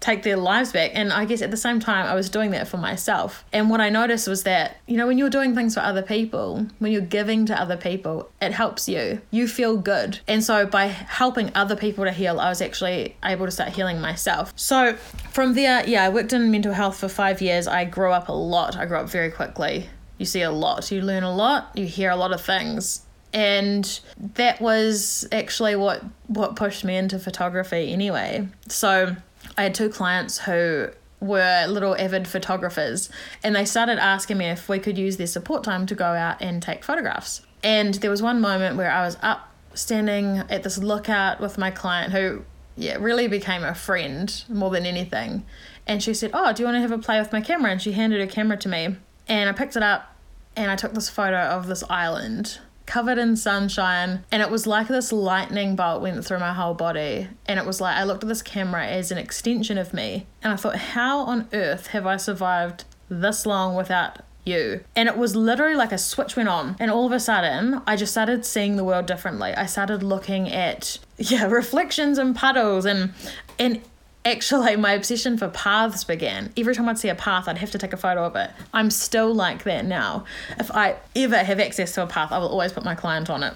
take 0.00 0.22
their 0.22 0.36
lives 0.36 0.72
back. 0.72 0.92
And 0.94 1.12
I 1.12 1.26
guess 1.26 1.42
at 1.42 1.50
the 1.50 1.56
same 1.56 1.78
time, 1.78 2.06
I 2.06 2.14
was 2.14 2.30
doing 2.30 2.50
that 2.52 2.66
for 2.66 2.78
myself. 2.78 3.44
And 3.52 3.68
what 3.68 3.80
I 3.80 3.90
noticed 3.90 4.26
was 4.26 4.42
that, 4.44 4.78
you 4.86 4.96
know, 4.96 5.06
when 5.06 5.18
you're 5.18 5.30
doing 5.30 5.54
things 5.54 5.74
for 5.74 5.80
other 5.80 6.02
people, 6.02 6.66
when 6.78 6.90
you're 6.90 7.02
giving 7.02 7.46
to 7.46 7.60
other 7.60 7.76
people, 7.76 8.30
it 8.40 8.52
helps 8.52 8.88
you. 8.88 9.20
You 9.30 9.46
feel 9.46 9.76
good. 9.76 10.20
And 10.26 10.42
so 10.42 10.66
by 10.66 10.86
helping 10.86 11.52
other 11.54 11.76
people 11.76 12.04
to 12.04 12.12
heal, 12.12 12.40
I 12.40 12.48
was 12.48 12.62
actually 12.62 13.16
able 13.24 13.44
to 13.44 13.52
start 13.52 13.70
healing 13.70 14.00
myself. 14.00 14.52
So 14.56 14.94
from 15.30 15.54
there, 15.54 15.86
yeah, 15.86 16.04
I 16.04 16.08
worked 16.08 16.32
in 16.32 16.50
mental 16.50 16.72
health 16.72 16.98
for 16.98 17.08
five 17.08 17.42
years. 17.42 17.68
I 17.68 17.84
grew 17.84 18.10
up 18.10 18.28
a 18.28 18.32
lot. 18.32 18.76
I 18.76 18.86
grew 18.86 18.96
up 18.96 19.10
very 19.10 19.30
quickly. 19.30 19.90
You 20.16 20.26
see 20.26 20.42
a 20.42 20.50
lot, 20.50 20.90
you 20.90 21.00
learn 21.00 21.22
a 21.22 21.34
lot, 21.34 21.70
you 21.74 21.86
hear 21.86 22.10
a 22.10 22.16
lot 22.16 22.32
of 22.32 22.42
things 22.42 23.02
and 23.32 24.00
that 24.34 24.60
was 24.60 25.26
actually 25.30 25.76
what 25.76 26.02
what 26.26 26.56
pushed 26.56 26.84
me 26.84 26.96
into 26.96 27.16
photography 27.16 27.92
anyway 27.92 28.46
so 28.68 29.14
I 29.56 29.64
had 29.64 29.74
two 29.74 29.88
clients 29.88 30.38
who 30.38 30.90
were 31.20 31.66
little 31.68 31.94
avid 31.96 32.26
photographers 32.26 33.10
and 33.42 33.54
they 33.54 33.64
started 33.64 33.98
asking 33.98 34.38
me 34.38 34.46
if 34.46 34.68
we 34.68 34.78
could 34.78 34.96
use 34.96 35.18
their 35.18 35.26
support 35.26 35.62
time 35.62 35.86
to 35.86 35.94
go 35.94 36.06
out 36.06 36.40
and 36.40 36.62
take 36.62 36.82
photographs. 36.82 37.42
And 37.62 37.94
there 37.94 38.10
was 38.10 38.22
one 38.22 38.40
moment 38.40 38.76
where 38.76 38.90
I 38.90 39.04
was 39.04 39.18
up 39.22 39.52
standing 39.74 40.38
at 40.38 40.62
this 40.62 40.78
lookout 40.78 41.40
with 41.40 41.58
my 41.58 41.70
client 41.70 42.12
who, 42.12 42.42
yeah, 42.76 42.96
really 42.98 43.28
became 43.28 43.62
a 43.62 43.74
friend 43.74 44.44
more 44.48 44.70
than 44.70 44.86
anything. 44.86 45.44
And 45.86 46.02
she 46.02 46.14
said, 46.14 46.30
Oh, 46.32 46.52
do 46.52 46.62
you 46.62 46.66
want 46.66 46.76
to 46.76 46.80
have 46.80 46.92
a 46.92 46.98
play 46.98 47.18
with 47.18 47.32
my 47.32 47.40
camera? 47.40 47.70
And 47.70 47.82
she 47.82 47.92
handed 47.92 48.20
her 48.20 48.26
camera 48.26 48.56
to 48.58 48.68
me. 48.68 48.96
And 49.28 49.48
I 49.48 49.52
picked 49.52 49.76
it 49.76 49.82
up 49.82 50.16
and 50.56 50.70
I 50.70 50.76
took 50.76 50.94
this 50.94 51.08
photo 51.08 51.36
of 51.36 51.66
this 51.66 51.84
island 51.88 52.58
covered 52.90 53.18
in 53.18 53.36
sunshine 53.36 54.24
and 54.32 54.42
it 54.42 54.50
was 54.50 54.66
like 54.66 54.88
this 54.88 55.12
lightning 55.12 55.76
bolt 55.76 56.02
went 56.02 56.24
through 56.24 56.40
my 56.40 56.52
whole 56.52 56.74
body 56.74 57.28
and 57.46 57.60
it 57.60 57.64
was 57.64 57.80
like 57.80 57.96
I 57.96 58.02
looked 58.02 58.24
at 58.24 58.28
this 58.28 58.42
camera 58.42 58.84
as 58.84 59.12
an 59.12 59.18
extension 59.18 59.78
of 59.78 59.94
me 59.94 60.26
and 60.42 60.52
I 60.52 60.56
thought 60.56 60.74
how 60.74 61.20
on 61.20 61.48
earth 61.52 61.86
have 61.88 62.04
I 62.04 62.16
survived 62.16 62.84
this 63.08 63.46
long 63.46 63.76
without 63.76 64.18
you. 64.44 64.82
And 64.96 65.08
it 65.08 65.16
was 65.16 65.36
literally 65.36 65.76
like 65.76 65.92
a 65.92 65.98
switch 65.98 66.34
went 66.36 66.48
on. 66.48 66.76
And 66.80 66.90
all 66.90 67.06
of 67.06 67.12
a 67.12 67.20
sudden, 67.20 67.82
I 67.86 67.96
just 67.96 68.12
started 68.12 68.44
seeing 68.44 68.76
the 68.76 68.84
world 68.84 69.06
differently. 69.06 69.54
I 69.54 69.66
started 69.66 70.02
looking 70.02 70.50
at, 70.50 70.98
yeah, 71.18 71.46
reflections 71.46 72.18
and 72.18 72.34
puddles 72.34 72.84
and, 72.84 73.12
and, 73.58 73.82
Actually, 74.30 74.76
my 74.76 74.92
obsession 74.92 75.36
for 75.36 75.48
paths 75.48 76.04
began. 76.04 76.52
Every 76.56 76.72
time 76.72 76.88
I'd 76.88 76.98
see 76.98 77.08
a 77.08 77.16
path, 77.16 77.48
I'd 77.48 77.58
have 77.58 77.72
to 77.72 77.78
take 77.78 77.92
a 77.92 77.96
photo 77.96 78.24
of 78.24 78.36
it. 78.36 78.50
I'm 78.72 78.88
still 78.88 79.34
like 79.34 79.64
that 79.64 79.84
now. 79.84 80.24
If 80.56 80.70
I 80.70 80.96
ever 81.16 81.38
have 81.38 81.58
access 81.58 81.94
to 81.94 82.04
a 82.04 82.06
path, 82.06 82.30
I 82.30 82.38
will 82.38 82.48
always 82.48 82.72
put 82.72 82.84
my 82.84 82.94
client 82.94 83.28
on 83.28 83.42
it. 83.42 83.54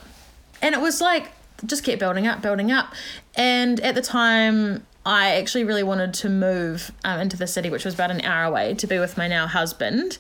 And 0.61 0.75
it 0.75 0.81
was 0.81 1.00
like, 1.00 1.31
just 1.64 1.85
kept 1.85 2.00
building 2.00 2.26
up, 2.26 2.43
building 2.43 2.73
up. 2.73 2.93
And 3.37 3.78
at 3.81 3.95
the 3.95 4.02
time, 4.02 4.85
I 5.07 5.37
actually 5.37 5.62
really 5.62 5.85
wanted 5.85 6.12
to 6.14 6.28
move 6.28 6.90
um, 7.04 7.21
into 7.21 7.37
the 7.37 7.47
city, 7.47 7.71
which 7.71 7.85
was 7.85 7.95
about 7.95 8.11
an 8.11 8.23
hour 8.23 8.45
away, 8.45 8.75
to 8.75 8.87
be 8.88 8.99
with 8.99 9.16
my 9.16 9.28
now 9.28 9.47
husband. 9.47 10.19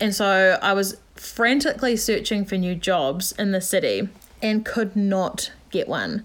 And 0.00 0.12
so 0.12 0.58
I 0.60 0.72
was 0.72 0.96
frantically 1.14 1.96
searching 1.96 2.44
for 2.44 2.56
new 2.56 2.74
jobs 2.74 3.30
in 3.38 3.52
the 3.52 3.60
city 3.60 4.08
and 4.42 4.64
could 4.64 4.96
not 4.96 5.52
get 5.72 5.88
one. 5.88 6.24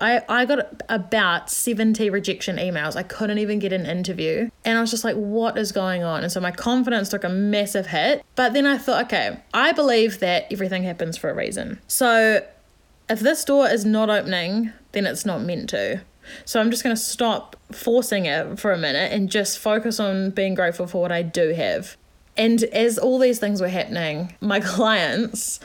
I, 0.00 0.22
I 0.28 0.44
got 0.44 0.82
about 0.88 1.48
70 1.48 2.10
rejection 2.10 2.56
emails. 2.56 2.96
I 2.96 3.02
couldn't 3.02 3.38
even 3.38 3.58
get 3.58 3.72
an 3.72 3.86
interview. 3.86 4.50
And 4.64 4.76
I 4.76 4.80
was 4.80 4.90
just 4.90 5.04
like, 5.04 5.16
what 5.16 5.56
is 5.56 5.72
going 5.72 6.02
on? 6.02 6.22
And 6.22 6.30
so 6.30 6.40
my 6.40 6.50
confidence 6.50 7.08
took 7.08 7.24
a 7.24 7.28
massive 7.28 7.86
hit. 7.86 8.22
But 8.34 8.52
then 8.52 8.66
I 8.66 8.76
thought, 8.76 9.06
okay, 9.06 9.40
I 9.54 9.72
believe 9.72 10.20
that 10.20 10.46
everything 10.52 10.82
happens 10.82 11.16
for 11.16 11.30
a 11.30 11.34
reason. 11.34 11.80
So 11.88 12.46
if 13.08 13.20
this 13.20 13.44
door 13.44 13.68
is 13.68 13.84
not 13.84 14.10
opening, 14.10 14.72
then 14.92 15.06
it's 15.06 15.24
not 15.24 15.40
meant 15.40 15.70
to. 15.70 16.02
So 16.44 16.60
I'm 16.60 16.70
just 16.70 16.84
going 16.84 16.94
to 16.94 17.00
stop 17.00 17.56
forcing 17.72 18.26
it 18.26 18.58
for 18.58 18.72
a 18.72 18.78
minute 18.78 19.12
and 19.12 19.30
just 19.30 19.58
focus 19.58 19.98
on 19.98 20.30
being 20.30 20.54
grateful 20.54 20.86
for 20.86 21.00
what 21.00 21.12
I 21.12 21.22
do 21.22 21.54
have. 21.54 21.96
And 22.36 22.62
as 22.64 22.98
all 22.98 23.18
these 23.18 23.38
things 23.38 23.60
were 23.60 23.68
happening, 23.68 24.34
my 24.40 24.60
clients 24.64 25.60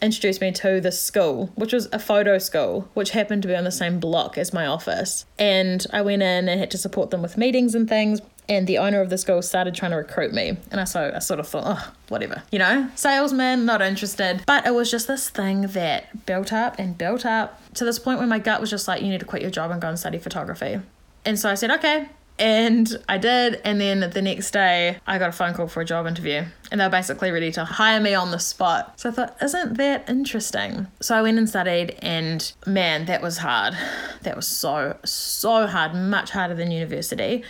introduced 0.00 0.40
me 0.40 0.52
to 0.52 0.80
the 0.80 0.92
school, 0.92 1.50
which 1.54 1.72
was 1.72 1.88
a 1.92 1.98
photo 1.98 2.38
school, 2.38 2.88
which 2.94 3.10
happened 3.10 3.42
to 3.42 3.48
be 3.48 3.56
on 3.56 3.64
the 3.64 3.72
same 3.72 3.98
block 3.98 4.36
as 4.38 4.52
my 4.52 4.66
office. 4.66 5.24
And 5.38 5.86
I 5.92 6.02
went 6.02 6.22
in 6.22 6.48
and 6.48 6.60
had 6.60 6.70
to 6.72 6.78
support 6.78 7.10
them 7.10 7.22
with 7.22 7.36
meetings 7.36 7.74
and 7.74 7.88
things. 7.88 8.20
And 8.48 8.68
the 8.68 8.78
owner 8.78 9.00
of 9.00 9.10
the 9.10 9.18
school 9.18 9.42
started 9.42 9.74
trying 9.74 9.90
to 9.90 9.96
recruit 9.96 10.32
me. 10.32 10.56
And 10.70 10.80
I 10.80 10.84
so 10.84 11.12
I 11.14 11.18
sort 11.18 11.40
of 11.40 11.48
thought, 11.48 11.64
oh, 11.66 11.92
whatever, 12.08 12.44
you 12.52 12.60
know, 12.60 12.88
salesman, 12.94 13.64
not 13.64 13.82
interested. 13.82 14.42
But 14.46 14.66
it 14.66 14.74
was 14.74 14.90
just 14.90 15.08
this 15.08 15.28
thing 15.28 15.62
that 15.62 16.26
built 16.26 16.52
up 16.52 16.78
and 16.78 16.96
built 16.96 17.26
up 17.26 17.60
to 17.74 17.84
this 17.84 17.98
point 17.98 18.18
where 18.18 18.28
my 18.28 18.38
gut 18.38 18.60
was 18.60 18.70
just 18.70 18.86
like, 18.86 19.02
you 19.02 19.08
need 19.08 19.20
to 19.20 19.26
quit 19.26 19.42
your 19.42 19.50
job 19.50 19.72
and 19.72 19.82
go 19.82 19.88
and 19.88 19.98
study 19.98 20.18
photography. 20.18 20.80
And 21.24 21.38
so 21.40 21.50
I 21.50 21.54
said, 21.54 21.72
okay, 21.72 22.08
and 22.38 22.88
I 23.08 23.18
did. 23.18 23.60
And 23.64 23.80
then 23.80 24.10
the 24.10 24.22
next 24.22 24.50
day, 24.50 24.98
I 25.06 25.18
got 25.18 25.28
a 25.28 25.32
phone 25.32 25.54
call 25.54 25.68
for 25.68 25.80
a 25.80 25.84
job 25.84 26.06
interview. 26.06 26.44
And 26.70 26.80
they 26.80 26.84
were 26.84 26.90
basically 26.90 27.30
ready 27.30 27.50
to 27.52 27.64
hire 27.64 28.00
me 28.00 28.14
on 28.14 28.30
the 28.30 28.38
spot. 28.38 28.98
So 29.00 29.08
I 29.08 29.12
thought, 29.12 29.36
isn't 29.42 29.76
that 29.78 30.08
interesting? 30.08 30.86
So 31.00 31.16
I 31.16 31.22
went 31.22 31.38
and 31.38 31.48
studied, 31.48 31.96
and 32.00 32.52
man, 32.66 33.06
that 33.06 33.22
was 33.22 33.38
hard. 33.38 33.74
That 34.22 34.36
was 34.36 34.46
so, 34.46 34.96
so 35.04 35.66
hard, 35.66 35.94
much 35.94 36.30
harder 36.30 36.54
than 36.54 36.70
university. 36.70 37.44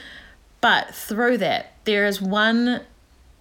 But 0.61 0.95
through 0.95 1.39
that, 1.39 1.75
there 1.85 2.07
is 2.07 2.21
one 2.21 2.83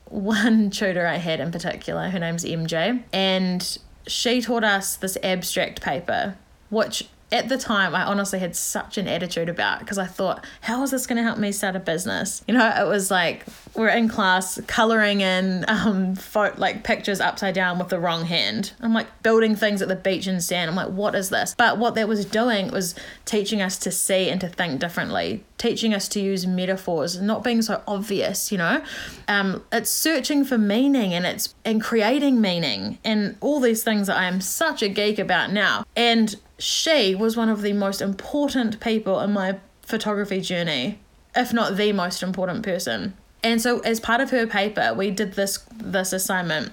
one 0.10 0.70
tutor 0.70 1.08
I 1.08 1.16
had 1.18 1.40
in 1.40 1.52
particular, 1.52 2.10
her 2.10 2.20
name's 2.20 2.46
MJ, 2.46 3.04
and 3.12 3.78
she 4.08 4.40
taught 4.40 4.64
us 4.64 4.98
this 4.98 5.18
abstract 5.24 5.82
paper, 5.82 6.38
which 6.70 7.08
at 7.36 7.50
the 7.50 7.58
time, 7.58 7.94
I 7.94 8.04
honestly 8.04 8.40
had 8.40 8.56
such 8.56 8.98
an 8.98 9.08
attitude 9.08 9.50
about 9.50 9.80
because 9.80 9.98
I 9.98 10.06
thought, 10.06 10.46
how 10.62 10.82
is 10.84 10.92
this 10.92 11.06
going 11.06 11.18
to 11.18 11.24
help 11.24 11.38
me 11.38 11.52
start 11.52 11.76
a 11.76 11.80
business? 11.80 12.44
You 12.48 12.54
know, 12.54 12.68
it 12.68 12.88
was 12.88 13.12
like 13.12 13.46
we're 13.76 13.90
in 13.90 14.08
class 14.08 14.60
coloring 14.68 15.20
in 15.20 15.66
um 15.68 16.16
fo- 16.16 16.54
like 16.58 16.84
pictures 16.84 17.20
upside 17.20 17.54
down 17.54 17.78
with 17.78 17.90
the 17.90 18.00
wrong 18.00 18.26
hand. 18.26 18.72
I'm 18.80 18.94
like 18.94 19.08
building 19.22 19.56
things 19.56 19.82
at 19.82 19.90
the 19.90 19.96
beach 19.96 20.28
and 20.28 20.42
sand. 20.42 20.70
I'm 20.70 20.76
like, 20.76 20.90
what 20.90 21.14
is 21.14 21.30
this? 21.30 21.54
But 21.58 21.78
what 21.78 21.96
that 21.96 22.08
was 22.08 22.26
doing 22.26 22.72
was 22.72 22.96
teaching 23.26 23.62
us 23.62 23.78
to 23.80 23.92
see 23.92 24.30
and 24.30 24.40
to 24.42 24.48
think 24.48 24.80
differently, 24.80 25.44
teaching 25.58 25.94
us 25.94 26.08
to 26.10 26.22
use 26.22 26.48
metaphors, 26.48 27.20
not 27.22 27.44
being 27.44 27.62
so 27.62 27.84
obvious. 27.88 28.52
You 28.52 28.60
know, 28.60 28.84
um, 29.28 29.64
it's 29.72 29.92
searching 29.92 30.46
for 30.46 30.58
meaning 30.58 31.14
and 31.14 31.26
it's 31.26 31.54
and 31.66 31.82
creating 31.82 32.40
meaning 32.40 32.98
and 33.04 33.36
all 33.42 33.60
these 33.60 33.84
things 33.84 34.08
that 34.08 34.18
I 34.18 34.26
am 34.26 34.40
such 34.40 34.82
a 34.82 34.88
geek 34.88 35.20
about 35.20 35.52
now. 35.52 35.86
And 35.98 36.36
she 36.58 37.16
was 37.16 37.36
one 37.36 37.50
of 37.50 37.62
the 37.62 37.74
most 37.74 38.02
important 38.02 38.80
people 38.80 39.20
in 39.20 39.34
my 39.34 39.60
photography 39.82 40.42
journey, 40.42 41.00
if 41.36 41.54
not 41.54 41.78
the 41.78 41.92
most 41.92 42.24
important 42.24 42.64
person. 42.64 43.14
And 43.44 43.62
so 43.62 43.80
as 43.80 44.00
part 44.00 44.22
of 44.22 44.32
her 44.32 44.48
paper, 44.48 44.94
we 44.96 45.12
did 45.12 45.34
this 45.34 45.60
this 45.78 46.14
assignment, 46.14 46.72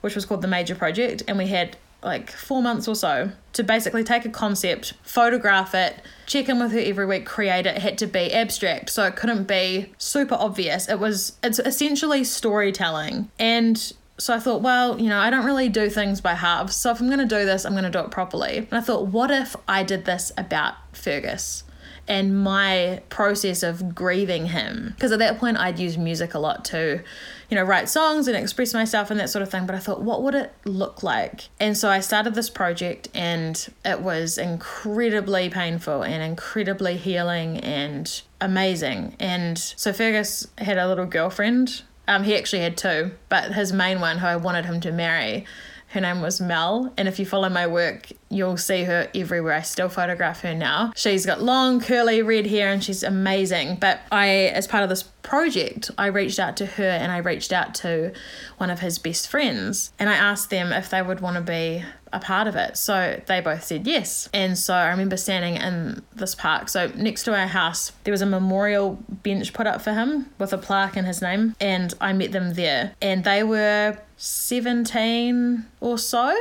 which 0.00 0.14
was 0.14 0.24
called 0.24 0.42
the 0.42 0.48
major 0.48 0.74
project, 0.74 1.22
and 1.28 1.36
we 1.36 1.48
had 1.48 1.76
like 2.02 2.30
four 2.30 2.62
months 2.62 2.86
or 2.86 2.94
so 2.94 3.30
to 3.52 3.64
basically 3.64 4.04
take 4.04 4.24
a 4.24 4.30
concept, 4.30 4.94
photograph 5.02 5.74
it, 5.74 6.00
check 6.26 6.48
in 6.48 6.60
with 6.60 6.72
her 6.72 6.78
every 6.78 7.04
week, 7.04 7.26
create 7.26 7.66
it. 7.66 7.76
it 7.76 7.82
had 7.82 7.98
to 7.98 8.06
be 8.06 8.32
abstract, 8.32 8.90
so 8.90 9.04
it 9.04 9.16
couldn't 9.16 9.44
be 9.44 9.92
super 9.98 10.36
obvious. 10.36 10.88
It 10.88 10.98
was 10.98 11.36
it's 11.42 11.58
essentially 11.58 12.24
storytelling. 12.24 13.30
And 13.38 13.92
so 14.18 14.34
I 14.34 14.38
thought, 14.38 14.62
well, 14.62 15.00
you 15.00 15.08
know, 15.08 15.18
I 15.18 15.30
don't 15.30 15.44
really 15.44 15.68
do 15.68 15.90
things 15.90 16.20
by 16.20 16.34
halves. 16.34 16.74
So 16.74 16.90
if 16.90 17.00
I'm 17.00 17.06
going 17.06 17.18
to 17.18 17.26
do 17.26 17.44
this, 17.44 17.64
I'm 17.64 17.72
going 17.72 17.84
to 17.84 17.90
do 17.90 18.00
it 18.00 18.10
properly. 18.10 18.58
And 18.58 18.72
I 18.72 18.80
thought, 18.80 19.06
what 19.08 19.30
if 19.30 19.54
I 19.68 19.82
did 19.82 20.04
this 20.04 20.32
about 20.36 20.74
Fergus? 20.92 21.64
and 22.08 22.42
my 22.42 23.02
process 23.08 23.62
of 23.62 23.94
grieving 23.94 24.46
him. 24.46 24.92
Because 24.94 25.12
at 25.12 25.18
that 25.18 25.38
point, 25.38 25.56
I'd 25.56 25.78
use 25.78 25.98
music 25.98 26.34
a 26.34 26.38
lot 26.38 26.64
to, 26.66 27.02
you 27.50 27.54
know, 27.54 27.64
write 27.64 27.88
songs 27.88 28.28
and 28.28 28.36
express 28.36 28.72
myself 28.72 29.10
and 29.10 29.18
that 29.18 29.28
sort 29.28 29.42
of 29.42 29.50
thing. 29.50 29.66
But 29.66 29.74
I 29.74 29.78
thought, 29.78 30.02
what 30.02 30.22
would 30.22 30.34
it 30.34 30.52
look 30.64 31.02
like? 31.02 31.48
And 31.58 31.76
so 31.76 31.90
I 31.90 32.00
started 32.00 32.34
this 32.34 32.50
project, 32.50 33.08
and 33.14 33.66
it 33.84 34.00
was 34.00 34.38
incredibly 34.38 35.48
painful 35.50 36.02
and 36.02 36.22
incredibly 36.22 36.96
healing 36.96 37.58
and 37.58 38.22
amazing. 38.40 39.16
And 39.18 39.58
so 39.58 39.92
Fergus 39.92 40.46
had 40.58 40.78
a 40.78 40.86
little 40.86 41.06
girlfriend 41.06 41.82
um, 42.08 42.24
he 42.24 42.36
actually 42.36 42.62
had 42.62 42.76
two, 42.76 43.12
but 43.28 43.52
his 43.52 43.72
main 43.72 44.00
one, 44.00 44.18
who 44.18 44.26
I 44.26 44.36
wanted 44.36 44.64
him 44.64 44.80
to 44.82 44.92
marry, 44.92 45.44
her 45.88 46.00
name 46.00 46.20
was 46.20 46.40
Mel. 46.40 46.92
And 46.96 47.08
if 47.08 47.18
you 47.18 47.26
follow 47.26 47.48
my 47.48 47.66
work, 47.66 48.08
you'll 48.28 48.56
see 48.56 48.84
her 48.84 49.08
everywhere. 49.14 49.54
I 49.54 49.62
still 49.62 49.88
photograph 49.88 50.40
her 50.42 50.54
now. 50.54 50.92
She's 50.96 51.24
got 51.24 51.40
long, 51.40 51.80
curly 51.80 52.22
red 52.22 52.46
hair 52.46 52.72
and 52.72 52.82
she's 52.82 53.02
amazing. 53.02 53.76
But 53.76 54.00
I, 54.10 54.28
as 54.28 54.66
part 54.66 54.82
of 54.82 54.88
this 54.88 55.04
project, 55.26 55.90
I 55.98 56.06
reached 56.06 56.38
out 56.38 56.56
to 56.58 56.66
her 56.66 56.88
and 56.88 57.12
I 57.12 57.18
reached 57.18 57.52
out 57.52 57.74
to 57.76 58.12
one 58.58 58.70
of 58.70 58.80
his 58.80 58.98
best 58.98 59.28
friends 59.28 59.92
and 59.98 60.08
I 60.08 60.14
asked 60.14 60.50
them 60.50 60.72
if 60.72 60.88
they 60.88 61.02
would 61.02 61.20
want 61.20 61.36
to 61.36 61.42
be 61.42 61.84
a 62.12 62.20
part 62.20 62.46
of 62.46 62.56
it. 62.56 62.76
So 62.76 63.20
they 63.26 63.40
both 63.40 63.64
said 63.64 63.86
yes. 63.86 64.28
And 64.32 64.56
so 64.56 64.72
I 64.72 64.88
remember 64.88 65.16
standing 65.16 65.56
in 65.56 66.02
this 66.14 66.34
park. 66.34 66.68
So 66.68 66.86
next 66.94 67.24
to 67.24 67.38
our 67.38 67.48
house, 67.48 67.92
there 68.04 68.12
was 68.12 68.22
a 68.22 68.26
memorial 68.26 68.98
bench 69.08 69.52
put 69.52 69.66
up 69.66 69.82
for 69.82 69.92
him 69.92 70.30
with 70.38 70.52
a 70.52 70.58
plaque 70.58 70.96
in 70.96 71.04
his 71.04 71.20
name. 71.20 71.56
And 71.60 71.92
I 72.00 72.12
met 72.12 72.32
them 72.32 72.54
there. 72.54 72.94
And 73.02 73.24
they 73.24 73.42
were 73.42 73.98
17 74.16 75.66
or 75.80 75.98
so. 75.98 76.34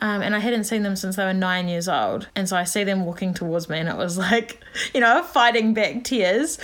Um, 0.00 0.20
and 0.20 0.34
I 0.34 0.40
hadn't 0.40 0.64
seen 0.64 0.82
them 0.82 0.96
since 0.96 1.14
they 1.14 1.24
were 1.24 1.32
nine 1.32 1.68
years 1.68 1.88
old. 1.88 2.28
And 2.34 2.48
so 2.48 2.56
I 2.56 2.64
see 2.64 2.82
them 2.82 3.04
walking 3.04 3.34
towards 3.34 3.68
me, 3.68 3.78
and 3.78 3.88
it 3.88 3.96
was 3.96 4.18
like, 4.18 4.58
you 4.94 5.00
know, 5.00 5.22
fighting 5.22 5.74
back 5.74 6.02
tears 6.02 6.58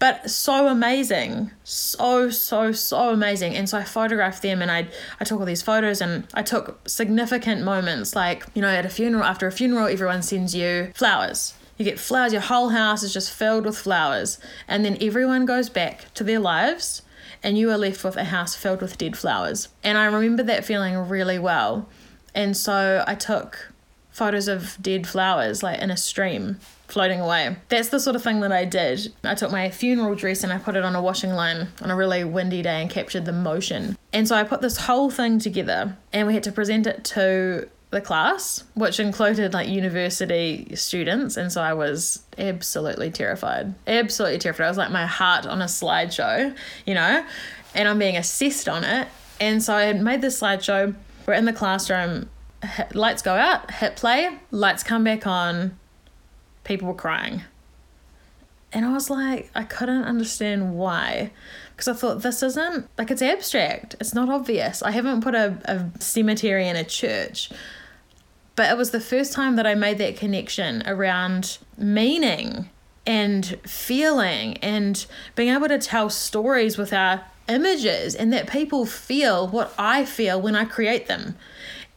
but 0.00 0.28
so 0.28 0.66
amazing 0.66 1.52
so 1.62 2.30
so 2.30 2.72
so 2.72 3.10
amazing. 3.10 3.54
And 3.54 3.68
so 3.68 3.78
i 3.78 3.84
photographed 3.84 4.42
them 4.42 4.60
and 4.60 4.70
i 4.70 4.88
i 5.20 5.24
took 5.24 5.38
all 5.38 5.46
these 5.46 5.62
photos 5.62 6.00
and 6.00 6.26
i 6.34 6.42
took 6.42 6.88
significant 6.88 7.62
moments 7.62 8.16
like 8.16 8.44
you 8.54 8.62
know 8.62 8.68
at 8.68 8.84
a 8.84 8.88
funeral 8.88 9.22
after 9.22 9.46
a 9.46 9.52
funeral 9.52 9.86
everyone 9.86 10.22
sends 10.22 10.52
you 10.56 10.90
flowers. 10.96 11.54
You 11.76 11.84
get 11.84 12.00
flowers 12.00 12.32
your 12.32 12.42
whole 12.42 12.70
house 12.70 13.02
is 13.02 13.14
just 13.14 13.30
filled 13.32 13.64
with 13.64 13.78
flowers. 13.78 14.38
And 14.68 14.84
then 14.84 14.98
everyone 15.00 15.46
goes 15.46 15.70
back 15.70 16.12
to 16.14 16.24
their 16.24 16.40
lives 16.40 17.02
and 17.42 17.56
you 17.56 17.70
are 17.70 17.78
left 17.78 18.04
with 18.04 18.16
a 18.16 18.24
house 18.24 18.54
filled 18.54 18.82
with 18.82 18.98
dead 18.98 19.16
flowers. 19.16 19.68
And 19.84 19.96
i 19.96 20.06
remember 20.06 20.42
that 20.42 20.64
feeling 20.64 20.96
really 20.96 21.38
well. 21.38 21.88
And 22.34 22.56
so 22.56 23.04
i 23.06 23.14
took 23.14 23.72
photos 24.10 24.48
of 24.48 24.76
dead 24.80 25.06
flowers 25.06 25.62
like 25.62 25.78
in 25.78 25.90
a 25.90 25.96
stream 25.96 26.58
floating 26.90 27.20
away. 27.20 27.56
That's 27.68 27.88
the 27.88 28.00
sort 28.00 28.16
of 28.16 28.22
thing 28.22 28.40
that 28.40 28.52
I 28.52 28.64
did. 28.64 29.12
I 29.24 29.34
took 29.34 29.50
my 29.50 29.70
funeral 29.70 30.14
dress 30.14 30.42
and 30.44 30.52
I 30.52 30.58
put 30.58 30.76
it 30.76 30.84
on 30.84 30.94
a 30.94 31.02
washing 31.02 31.32
line 31.32 31.68
on 31.80 31.90
a 31.90 31.96
really 31.96 32.24
windy 32.24 32.62
day 32.62 32.80
and 32.80 32.90
captured 32.90 33.24
the 33.24 33.32
motion. 33.32 33.96
And 34.12 34.26
so 34.26 34.36
I 34.36 34.44
put 34.44 34.60
this 34.60 34.76
whole 34.76 35.10
thing 35.10 35.38
together 35.38 35.96
and 36.12 36.26
we 36.26 36.34
had 36.34 36.42
to 36.44 36.52
present 36.52 36.86
it 36.86 37.04
to 37.04 37.68
the 37.90 38.00
class, 38.00 38.64
which 38.74 39.00
included 39.00 39.52
like 39.52 39.68
university 39.68 40.74
students. 40.76 41.36
And 41.36 41.50
so 41.52 41.60
I 41.60 41.74
was 41.74 42.22
absolutely 42.38 43.10
terrified. 43.10 43.74
Absolutely 43.86 44.38
terrified. 44.38 44.66
I 44.66 44.68
was 44.68 44.78
like 44.78 44.92
my 44.92 45.06
heart 45.06 45.46
on 45.46 45.60
a 45.60 45.66
slideshow, 45.66 46.54
you 46.86 46.94
know, 46.94 47.24
and 47.74 47.88
I'm 47.88 47.98
being 47.98 48.16
assessed 48.16 48.68
on 48.68 48.84
it. 48.84 49.08
And 49.40 49.62
so 49.62 49.74
I 49.74 49.92
made 49.92 50.22
this 50.22 50.40
slideshow. 50.40 50.94
We're 51.26 51.34
in 51.34 51.46
the 51.46 51.52
classroom, 51.52 52.28
lights 52.92 53.22
go 53.22 53.34
out, 53.34 53.70
hit 53.70 53.96
play, 53.96 54.38
lights 54.50 54.82
come 54.82 55.04
back 55.04 55.26
on, 55.26 55.78
people 56.70 56.86
were 56.86 56.94
crying. 56.94 57.42
And 58.72 58.86
I 58.86 58.92
was 58.92 59.10
like, 59.10 59.50
I 59.56 59.64
couldn't 59.64 60.04
understand 60.04 60.76
why. 60.76 61.32
Because 61.72 61.88
I 61.88 61.94
thought, 61.94 62.22
this 62.22 62.44
isn't, 62.44 62.88
like, 62.96 63.10
it's 63.10 63.22
abstract. 63.22 63.96
It's 63.98 64.14
not 64.14 64.28
obvious. 64.28 64.80
I 64.80 64.92
haven't 64.92 65.22
put 65.22 65.34
a, 65.34 65.58
a 65.64 66.00
cemetery 66.00 66.68
in 66.68 66.76
a 66.76 66.84
church. 66.84 67.50
But 68.54 68.70
it 68.70 68.76
was 68.76 68.92
the 68.92 69.00
first 69.00 69.32
time 69.32 69.56
that 69.56 69.66
I 69.66 69.74
made 69.74 69.98
that 69.98 70.16
connection 70.16 70.84
around 70.86 71.58
meaning 71.76 72.70
and 73.04 73.58
feeling 73.64 74.56
and 74.58 75.04
being 75.34 75.52
able 75.52 75.66
to 75.66 75.78
tell 75.78 76.08
stories 76.08 76.78
with 76.78 76.92
our 76.92 77.24
images 77.48 78.14
and 78.14 78.32
that 78.32 78.48
people 78.48 78.86
feel 78.86 79.48
what 79.48 79.74
I 79.76 80.04
feel 80.04 80.40
when 80.40 80.54
I 80.54 80.64
create 80.64 81.08
them 81.08 81.34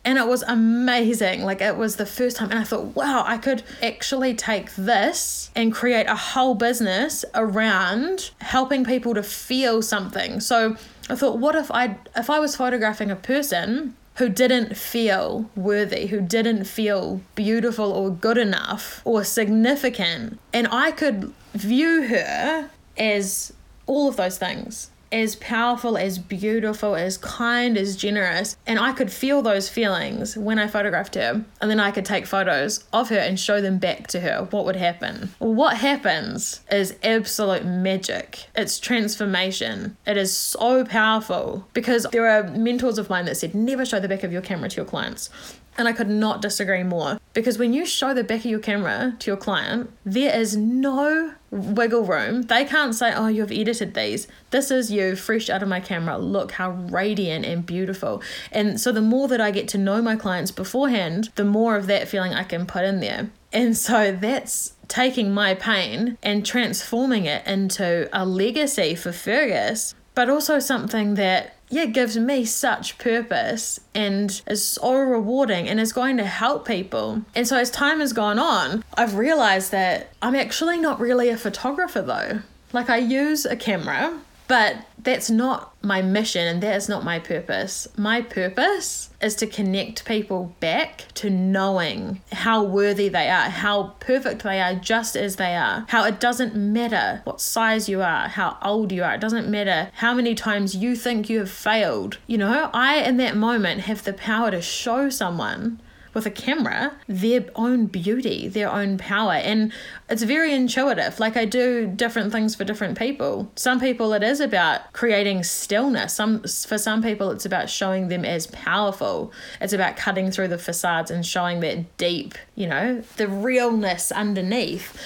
and 0.05 0.17
it 0.17 0.27
was 0.27 0.43
amazing. 0.43 1.43
Like 1.43 1.61
it 1.61 1.77
was 1.77 1.95
the 1.95 2.05
first 2.05 2.37
time, 2.37 2.51
and 2.51 2.59
I 2.59 2.63
thought, 2.63 2.95
wow, 2.95 3.23
I 3.25 3.37
could 3.37 3.63
actually 3.81 4.33
take 4.33 4.73
this 4.75 5.49
and 5.55 5.73
create 5.73 6.07
a 6.07 6.15
whole 6.15 6.55
business 6.55 7.23
around 7.33 8.31
helping 8.41 8.83
people 8.83 9.13
to 9.13 9.23
feel 9.23 9.81
something. 9.81 10.39
So 10.39 10.75
I 11.09 11.15
thought, 11.15 11.39
what 11.39 11.55
if 11.55 11.71
I 11.71 11.97
if 12.15 12.29
I 12.29 12.39
was 12.39 12.55
photographing 12.55 13.11
a 13.11 13.15
person 13.15 13.95
who 14.15 14.29
didn't 14.29 14.77
feel 14.77 15.49
worthy, 15.55 16.07
who 16.07 16.21
didn't 16.21 16.65
feel 16.65 17.21
beautiful 17.35 17.91
or 17.91 18.11
good 18.11 18.37
enough 18.37 19.01
or 19.05 19.23
significant, 19.23 20.39
and 20.51 20.67
I 20.69 20.91
could 20.91 21.33
view 21.53 22.07
her 22.07 22.69
as 22.97 23.53
all 23.85 24.07
of 24.07 24.15
those 24.17 24.37
things 24.37 24.89
as 25.13 25.35
powerful, 25.35 25.97
as 25.97 26.17
beautiful, 26.17 26.95
as 26.95 27.17
kind, 27.17 27.77
as 27.77 27.95
generous. 27.95 28.57
And 28.65 28.79
I 28.79 28.91
could 28.91 29.11
feel 29.11 29.41
those 29.41 29.69
feelings 29.69 30.35
when 30.35 30.57
I 30.57 30.67
photographed 30.67 31.15
her. 31.15 31.45
And 31.61 31.71
then 31.71 31.79
I 31.79 31.91
could 31.91 32.05
take 32.05 32.25
photos 32.25 32.83
of 32.91 33.09
her 33.09 33.17
and 33.19 33.39
show 33.39 33.61
them 33.61 33.77
back 33.77 34.07
to 34.07 34.19
her. 34.21 34.47
What 34.49 34.65
would 34.65 34.75
happen? 34.75 35.29
what 35.39 35.77
happens 35.77 36.61
is 36.71 36.95
absolute 37.03 37.65
magic. 37.65 38.45
It's 38.55 38.79
transformation. 38.79 39.95
It 40.07 40.17
is 40.17 40.35
so 40.35 40.83
powerful 40.83 41.67
because 41.73 42.07
there 42.11 42.27
are 42.27 42.43
mentors 42.43 42.97
of 42.97 43.09
mine 43.09 43.25
that 43.25 43.37
said, 43.37 43.53
never 43.53 43.85
show 43.85 43.99
the 43.99 44.07
back 44.09 44.23
of 44.23 44.31
your 44.31 44.41
camera 44.41 44.69
to 44.69 44.77
your 44.77 44.85
clients. 44.85 45.29
And 45.77 45.87
I 45.87 45.93
could 45.93 46.09
not 46.09 46.41
disagree 46.41 46.83
more 46.83 47.19
because 47.33 47.57
when 47.57 47.73
you 47.73 47.85
show 47.85 48.13
the 48.13 48.23
back 48.23 48.39
of 48.39 48.45
your 48.45 48.59
camera 48.59 49.15
to 49.19 49.31
your 49.31 49.37
client, 49.37 49.89
there 50.05 50.37
is 50.37 50.55
no 50.55 51.33
wiggle 51.49 52.03
room. 52.03 52.43
They 52.43 52.65
can't 52.65 52.93
say, 52.93 53.13
Oh, 53.13 53.27
you've 53.27 53.51
edited 53.51 53.93
these. 53.93 54.27
This 54.51 54.71
is 54.71 54.91
you 54.91 55.15
fresh 55.15 55.49
out 55.49 55.63
of 55.63 55.69
my 55.69 55.79
camera. 55.79 56.17
Look 56.17 56.53
how 56.53 56.71
radiant 56.71 57.45
and 57.45 57.65
beautiful. 57.65 58.21
And 58.51 58.79
so, 58.79 58.91
the 58.91 59.01
more 59.01 59.27
that 59.27 59.41
I 59.41 59.51
get 59.51 59.67
to 59.69 59.77
know 59.77 60.01
my 60.01 60.15
clients 60.15 60.51
beforehand, 60.51 61.29
the 61.35 61.45
more 61.45 61.75
of 61.75 61.87
that 61.87 62.07
feeling 62.07 62.33
I 62.33 62.43
can 62.43 62.65
put 62.65 62.85
in 62.85 62.99
there. 62.99 63.29
And 63.51 63.77
so, 63.77 64.11
that's 64.11 64.73
taking 64.87 65.33
my 65.33 65.55
pain 65.55 66.17
and 66.21 66.45
transforming 66.45 67.25
it 67.25 67.45
into 67.47 68.09
a 68.13 68.25
legacy 68.25 68.95
for 68.95 69.11
Fergus, 69.11 69.95
but 70.15 70.29
also 70.29 70.59
something 70.59 71.15
that 71.15 71.55
yeah, 71.73 71.85
gives 71.85 72.15
me 72.17 72.45
such 72.45 72.99
purpose 72.99 73.79
and 73.95 74.41
is 74.47 74.63
so 74.63 74.93
rewarding 74.93 75.67
and 75.67 75.79
is 75.79 75.91
going 75.91 76.17
to 76.17 76.25
help 76.25 76.67
people. 76.67 77.23
And 77.33 77.47
so 77.47 77.57
as 77.57 77.71
time 77.71 77.99
has 77.99 78.13
gone 78.13 78.37
on, 78.37 78.83
I've 78.93 79.15
realized 79.15 79.71
that 79.71 80.11
I'm 80.21 80.35
actually 80.35 80.77
not 80.77 80.99
really 80.99 81.29
a 81.29 81.37
photographer 81.37 82.03
though. 82.03 82.41
Like 82.73 82.91
I 82.91 82.97
use 82.97 83.45
a 83.45 83.55
camera 83.55 84.19
but 84.53 84.85
that's 84.99 85.31
not 85.31 85.73
my 85.83 86.03
mission 86.03 86.47
and 86.47 86.61
that 86.61 86.75
is 86.75 86.87
not 86.87 87.03
my 87.03 87.17
purpose. 87.17 87.87
My 87.97 88.21
purpose 88.21 89.09
is 89.19 89.33
to 89.37 89.47
connect 89.47 90.05
people 90.05 90.55
back 90.59 91.05
to 91.15 91.31
knowing 91.31 92.21
how 92.31 92.63
worthy 92.63 93.09
they 93.09 93.31
are, 93.31 93.49
how 93.49 93.95
perfect 93.99 94.43
they 94.43 94.61
are 94.61 94.75
just 94.75 95.15
as 95.15 95.37
they 95.37 95.55
are, 95.55 95.87
how 95.89 96.05
it 96.05 96.19
doesn't 96.19 96.55
matter 96.55 97.21
what 97.23 97.41
size 97.41 97.89
you 97.89 98.03
are, 98.03 98.27
how 98.27 98.59
old 98.61 98.91
you 98.91 99.03
are, 99.03 99.15
it 99.15 99.21
doesn't 99.21 99.49
matter 99.49 99.89
how 99.95 100.13
many 100.13 100.35
times 100.35 100.75
you 100.75 100.95
think 100.95 101.31
you 101.31 101.39
have 101.39 101.49
failed. 101.49 102.19
You 102.27 102.37
know, 102.37 102.69
I 102.75 102.97
in 102.97 103.17
that 103.17 103.35
moment 103.35 103.81
have 103.81 104.03
the 104.03 104.13
power 104.13 104.51
to 104.51 104.61
show 104.61 105.09
someone 105.09 105.81
with 106.13 106.25
a 106.25 106.31
camera 106.31 106.93
their 107.07 107.45
own 107.55 107.87
beauty, 107.87 108.47
their 108.47 108.69
own 108.69 108.97
power. 108.97 109.33
And 109.33 109.71
it's 110.09 110.23
very 110.23 110.53
intuitive. 110.53 111.19
Like 111.19 111.37
I 111.37 111.45
do 111.45 111.87
different 111.87 112.31
things 112.31 112.55
for 112.55 112.63
different 112.63 112.97
people. 112.97 113.51
Some 113.55 113.79
people 113.79 114.13
it 114.13 114.23
is 114.23 114.39
about 114.39 114.93
creating 114.93 115.43
stillness. 115.43 116.13
Some 116.13 116.41
for 116.41 116.77
some 116.77 117.01
people 117.01 117.31
it's 117.31 117.45
about 117.45 117.69
showing 117.69 118.07
them 118.07 118.25
as 118.25 118.47
powerful. 118.47 119.31
It's 119.61 119.73
about 119.73 119.97
cutting 119.97 120.31
through 120.31 120.49
the 120.49 120.57
facades 120.57 121.11
and 121.11 121.25
showing 121.25 121.59
that 121.61 121.97
deep, 121.97 122.35
you 122.55 122.67
know, 122.67 123.01
the 123.17 123.27
realness 123.27 124.11
underneath. 124.11 124.97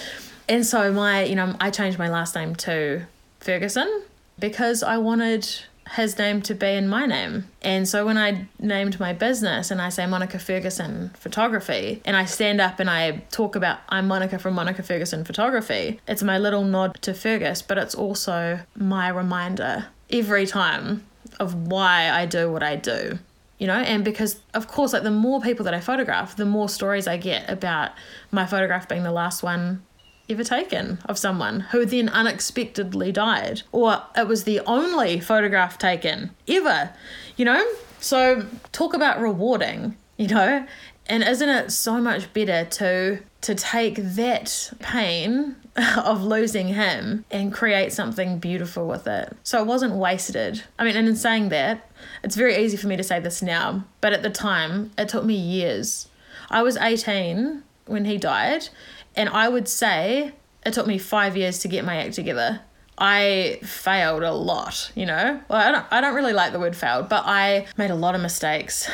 And 0.50 0.66
so 0.66 0.92
my, 0.94 1.24
you 1.24 1.36
know, 1.36 1.56
I 1.60 1.72
changed 1.72 2.00
my 2.00 2.10
last 2.10 2.36
name 2.36 2.56
to 2.56 3.06
Ferguson 3.40 4.04
because 4.40 4.84
I 4.84 4.98
wanted 4.98 5.48
his 5.96 6.18
name 6.18 6.42
to 6.44 6.56
be 6.56 6.68
in 6.68 6.88
my 6.88 7.06
name. 7.06 7.48
And 7.62 7.88
so 7.88 8.06
when 8.06 8.18
I 8.18 8.48
named 8.60 9.00
my 9.00 9.14
business 9.14 9.72
and 9.72 9.82
I 9.82 9.90
say 9.90 10.06
Monica 10.06 10.40
Ferguson 10.40 11.12
Photography, 11.16 12.02
and 12.06 12.16
I 12.16 12.26
stand 12.26 12.62
up 12.62 12.80
and 12.80 12.90
I 12.90 13.24
talk 13.32 13.56
about 13.56 13.80
I'm 13.90 14.08
Monica 14.08 14.40
from 14.40 14.56
Monica 14.56 14.84
Ferguson 14.84 15.24
Photography, 15.24 16.00
it's 16.08 16.24
my 16.24 16.38
little 16.38 16.64
nod 16.64 17.02
to 17.02 17.14
Fergus, 17.14 17.62
but 17.62 17.78
it's 17.78 17.96
also 17.96 18.60
my 18.76 19.10
reminder 19.10 19.88
every 20.10 20.46
time 20.46 21.06
of 21.40 21.54
why 21.54 22.10
I 22.10 22.26
do 22.26 22.52
what 22.52 22.64
I 22.64 22.76
do. 22.76 23.20
You 23.60 23.66
know, 23.66 23.74
and 23.74 24.06
because 24.06 24.40
of 24.54 24.68
course, 24.68 24.94
like 24.94 25.04
the 25.04 25.10
more 25.10 25.42
people 25.42 25.66
that 25.66 25.74
I 25.74 25.80
photograph, 25.80 26.36
the 26.36 26.46
more 26.46 26.70
stories 26.70 27.08
I 27.08 27.18
get 27.18 27.50
about 27.50 27.92
my 28.32 28.46
photograph 28.46 28.88
being 28.88 29.04
the 29.04 29.12
last 29.12 29.42
one 29.42 29.82
ever 30.30 30.44
taken 30.44 31.00
of 31.06 31.18
someone 31.18 31.62
who 31.62 31.86
then 31.86 32.10
unexpectedly 32.10 33.12
died, 33.12 33.64
or 33.72 34.04
it 34.16 34.28
was 34.28 34.44
the 34.44 34.60
only 34.62 35.20
photograph 35.20 35.78
taken 35.78 36.32
ever, 36.48 36.94
you 37.36 37.46
know? 37.46 37.66
So, 38.00 38.46
talk 38.72 38.94
about 38.94 39.20
rewarding, 39.20 39.96
you 40.18 40.28
know? 40.28 40.66
And 41.10 41.24
isn't 41.24 41.48
it 41.48 41.72
so 41.72 42.02
much 42.02 42.34
better 42.34 42.66
to 42.66 43.20
to 43.42 43.56
take 43.56 43.96
that 43.96 44.72
pain 44.80 45.56
of 46.04 46.24
losing 46.24 46.70
him 46.70 47.24
and 47.30 47.54
create 47.54 47.94
something 47.94 48.40
beautiful 48.40 48.88
with 48.88 49.08
it. 49.08 49.36
So 49.44 49.62
it 49.62 49.68
wasn't 49.68 49.94
wasted. 49.94 50.64
I 50.80 50.84
mean, 50.84 50.96
and 50.96 51.08
in 51.08 51.16
saying 51.16 51.50
that, 51.50 51.90
it's 52.24 52.36
very 52.36 52.58
easy 52.58 52.78
for 52.78 52.88
me 52.88 52.98
to 52.98 53.04
say 53.04 53.20
this 53.20 53.42
now, 53.42 53.86
but 54.02 54.14
at 54.14 54.24
the 54.24 54.30
time, 54.30 54.92
it 54.98 55.10
took 55.10 55.24
me 55.24 55.36
years. 55.36 56.10
I 56.50 56.64
was 56.64 56.78
18 56.78 57.64
when 57.86 58.06
he 58.06 58.18
died, 58.18 58.70
and 59.18 59.28
I 59.30 59.50
would 59.50 59.68
say 59.68 60.32
it 60.66 60.74
took 60.74 60.88
me 60.88 60.98
five 60.98 61.36
years 61.36 61.60
to 61.60 61.68
get 61.68 61.84
my 61.84 61.98
act 61.98 62.14
together. 62.14 62.62
I 62.98 63.60
failed 63.64 64.24
a 64.24 64.32
lot, 64.32 64.92
you 64.96 65.06
know. 65.06 65.42
Well, 65.50 65.60
I 65.60 65.72
don't, 65.72 65.86
I 65.92 66.02
don't 66.02 66.16
really 66.16 66.34
like 66.34 66.52
the 66.52 66.60
word 66.60 66.76
failed, 66.76 67.10
but 67.10 67.24
I 67.26 67.68
made 67.78 67.92
a 67.92 67.96
lot 67.96 68.16
of 68.16 68.22
mistakes, 68.22 68.90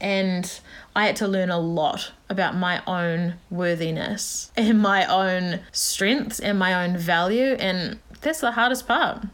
and 0.00 0.60
I 0.96 1.06
had 1.06 1.16
to 1.16 1.28
learn 1.28 1.50
a 1.50 1.58
lot 1.58 2.12
about 2.30 2.56
my 2.56 2.82
own 2.86 3.34
worthiness 3.50 4.50
and 4.56 4.80
my 4.80 5.04
own 5.06 5.60
strengths 5.72 6.40
and 6.40 6.58
my 6.58 6.84
own 6.84 6.96
value, 6.96 7.56
and 7.58 7.98
that's 8.20 8.40
the 8.40 8.52
hardest 8.52 8.86
part. 8.88 9.26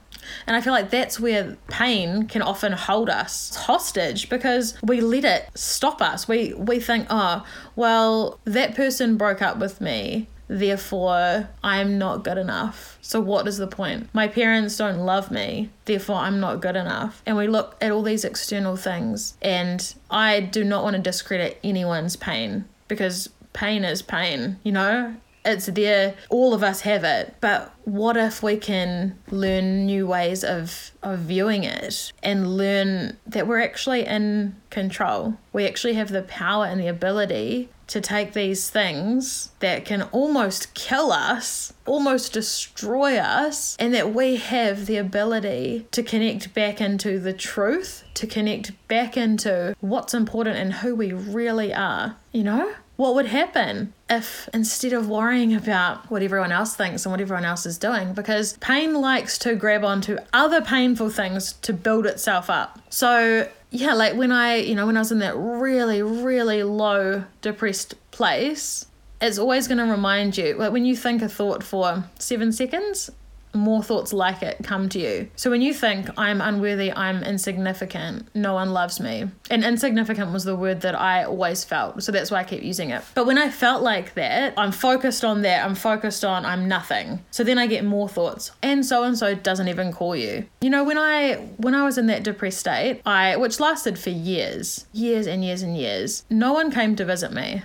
And 0.47 0.57
I 0.57 0.61
feel 0.61 0.73
like 0.73 0.91
that's 0.91 1.19
where 1.21 1.57
pain 1.69 2.27
can 2.27 2.43
often 2.43 2.73
hold 2.73 3.11
us 3.11 3.55
hostage 3.55 4.29
because 4.29 4.75
we 4.83 5.01
let 5.01 5.25
it 5.25 5.49
stop 5.55 6.01
us. 6.03 6.29
We 6.29 6.55
we 6.55 6.81
think, 6.81 7.07
"Oh, 7.11 7.45
well, 7.77 8.39
that 8.45 8.75
person 8.75 9.17
broke 9.17 9.43
up 9.43 9.59
with 9.59 9.81
me." 9.81 10.29
Therefore, 10.53 11.49
I'm 11.63 11.97
not 11.97 12.25
good 12.25 12.37
enough. 12.37 12.99
So, 13.01 13.21
what 13.21 13.47
is 13.47 13.59
the 13.59 13.69
point? 13.69 14.09
My 14.13 14.27
parents 14.27 14.77
don't 14.77 14.99
love 14.99 15.31
me. 15.31 15.71
Therefore, 15.85 16.17
I'm 16.17 16.41
not 16.41 16.61
good 16.61 16.75
enough. 16.75 17.23
And 17.25 17.37
we 17.37 17.47
look 17.47 17.77
at 17.81 17.93
all 17.93 18.03
these 18.03 18.25
external 18.25 18.75
things. 18.75 19.35
And 19.41 19.95
I 20.11 20.41
do 20.41 20.65
not 20.65 20.83
want 20.83 20.97
to 20.97 21.03
discredit 21.03 21.61
anyone's 21.63 22.17
pain 22.17 22.65
because 22.89 23.29
pain 23.53 23.85
is 23.85 24.03
pain, 24.03 24.59
you 24.65 24.73
know? 24.73 25.15
It's 25.45 25.67
there. 25.67 26.15
All 26.29 26.55
of 26.55 26.63
us 26.63 26.83
have 26.83 27.05
it. 27.05 27.35
But 27.41 27.75
what 27.85 28.17
if 28.17 28.43
we 28.43 28.57
can 28.57 29.19
learn 29.31 29.87
new 29.87 30.07
ways 30.07 30.45
of, 30.45 30.93
of 31.03 31.21
viewing 31.21 31.65
it 31.65 32.13
and 32.23 32.57
learn 32.57 33.17
that 33.27 33.47
we're 33.47 33.61
actually 33.63 34.07
in 34.07 34.57
control? 34.71 35.35
We 35.53 35.67
actually 35.67 35.95
have 35.95 36.11
the 36.11 36.23
power 36.23 36.67
and 36.67 36.81
the 36.81 36.89
ability 36.89 37.71
to 37.91 38.01
take 38.01 38.35
these 38.35 38.71
things 38.71 39.51
that 39.59 39.85
can 39.85 40.03
almost 40.13 40.75
kill 40.75 41.11
us, 41.11 41.73
almost 41.87 42.33
destroy 42.33 43.17
us, 43.17 43.77
and 43.81 43.93
that 43.93 44.15
we 44.15 44.37
have 44.37 44.87
the 44.87 44.97
ability 44.97 45.89
to 45.91 46.01
connect 46.05 46.55
back 46.55 46.81
into 46.81 47.19
the 47.19 47.33
truth, 47.33 48.05
to 48.15 48.29
connect 48.29 48.71
back 48.87 49.17
into 49.17 49.75
what's 49.81 50.15
important 50.15 50.57
and 50.57 50.75
who 50.75 50.95
we 50.95 51.13
really 51.13 51.75
are, 51.75 52.15
you 52.31 52.45
know? 52.45 52.73
What 52.95 53.17
would 53.17 53.27
happen 53.27 53.93
if 54.11 54.49
instead 54.53 54.93
of 54.93 55.09
worrying 55.09 55.55
about 55.55 56.11
what 56.11 56.23
everyone 56.23 56.53
else 56.53 56.75
thinks 56.75 57.07
and 57.07 57.13
what 57.13 57.21
everyone 57.21 57.45
else 57.45 57.65
is 57.65 57.79
doing, 57.79 58.13
because 58.13 58.55
pain 58.59 58.95
likes 58.95 59.39
to 59.39 59.55
grab 59.55 59.85
onto 59.85 60.19
other 60.33 60.61
painful 60.61 61.09
things 61.09 61.53
to 61.63 61.73
build 61.73 62.05
itself 62.05 62.51
up. 62.51 62.81
So 62.91 63.49
yeah, 63.71 63.95
like 63.95 64.15
when 64.17 64.33
I, 64.33 64.57
you 64.57 64.75
know, 64.75 64.87
when 64.87 64.97
I 64.97 65.01
was 65.01 65.13
in 65.13 65.21
that 65.21 65.37
really, 65.37 66.03
really 66.03 66.65
low 66.65 67.25
depressed 67.41 67.95
place, 68.11 68.87
it's 69.21 69.39
always 69.39 69.69
going 69.69 69.79
to 69.79 69.85
remind 69.85 70.37
you, 70.37 70.55
like 70.55 70.73
when 70.73 70.85
you 70.85 70.97
think 70.97 71.23
a 71.23 71.29
thought 71.29 71.63
for 71.63 72.05
seven 72.19 72.53
seconds, 72.53 73.11
more 73.53 73.83
thoughts 73.83 74.13
like 74.13 74.43
it 74.43 74.59
come 74.63 74.89
to 74.91 74.99
you. 74.99 75.29
So 75.37 75.51
when 75.51 75.63
you 75.63 75.75
think, 75.75 76.09
I'm 76.19 76.41
unworthy, 76.41 76.93
I'm 76.93 77.23
insignificant, 77.23 78.29
no 78.35 78.55
one 78.55 78.73
loves 78.73 79.01
me, 79.01 79.29
and 79.51 79.65
insignificant 79.65 80.33
was 80.33 80.45
the 80.45 80.57
word 80.57 80.83
that 80.83 80.95
I 80.95 81.25
always 81.25 81.65
felt. 81.65 82.03
So 82.03 82.13
that's 82.13 82.31
why 82.31 82.41
I 82.41 82.45
keep 82.45 82.63
using 82.63 82.91
it. 82.91 83.03
But 83.15 83.27
when 83.27 83.39
I 83.39 83.51
felt 83.51 83.83
like 83.83 84.15
that, 84.15 84.55
I'm 84.57 84.73
focused 84.73 85.25
on 85.25 85.43
that, 85.43 85.65
I'm 85.65 85.75
focused 85.75 86.25
on 86.25 86.45
I'm 86.45 86.69
nothing. 86.69 87.25
So 87.31 87.45
then 87.45 87.59
I 87.59 87.67
get 87.67 87.85
more 87.85 88.09
thoughts. 88.09 88.53
And 88.63 88.85
so 88.85 89.05
and 89.05 89.19
so 89.19 89.35
doesn't 89.35 89.69
even 89.69 89.93
call 89.93 90.15
you. 90.15 90.47
You 90.61 90.71
know, 90.71 90.85
when 90.85 90.99
I 90.99 91.35
when 91.57 91.75
I 91.75 91.85
was 91.85 91.99
in 91.99 92.07
that 92.07 92.23
depressed 92.23 92.59
state, 92.59 93.03
I 93.05 93.37
which 93.37 93.61
lasted 93.61 93.99
for 93.99 94.11
years, 94.11 94.87
years 94.93 95.27
and 95.27 95.45
years 95.45 95.63
and 95.63 95.77
years, 95.77 96.25
no 96.31 96.53
one 96.53 96.71
came 96.71 96.97
to 96.97 97.05
visit 97.05 97.33
me. 97.33 97.63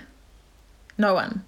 No 0.98 1.14
one. 1.14 1.44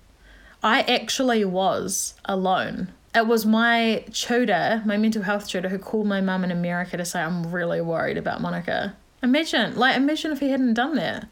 I 0.63 0.82
actually 0.82 1.45
was 1.45 2.15
alone 2.26 2.89
it 3.18 3.28
was 3.28 3.46
my 3.46 4.04
tutor, 4.14 4.82
my 4.86 4.98
mental 4.98 5.24
health 5.24 5.48
tutor, 5.50 5.70
who 5.70 5.80
called 5.80 6.08
my 6.08 6.22
mum 6.22 6.44
in 6.44 6.52
America 6.52 6.98
to 6.98 7.06
say, 7.06 7.22
I'm 7.22 7.52
really 7.52 7.82
worried 7.82 8.18
about 8.18 8.42
Monica. 8.42 8.96
Imagine, 9.24 9.76
like, 9.76 9.98
imagine 9.98 10.32
if 10.32 10.40
he 10.40 10.50
hadn't 10.50 10.76
done 10.76 10.96
that 10.96 11.28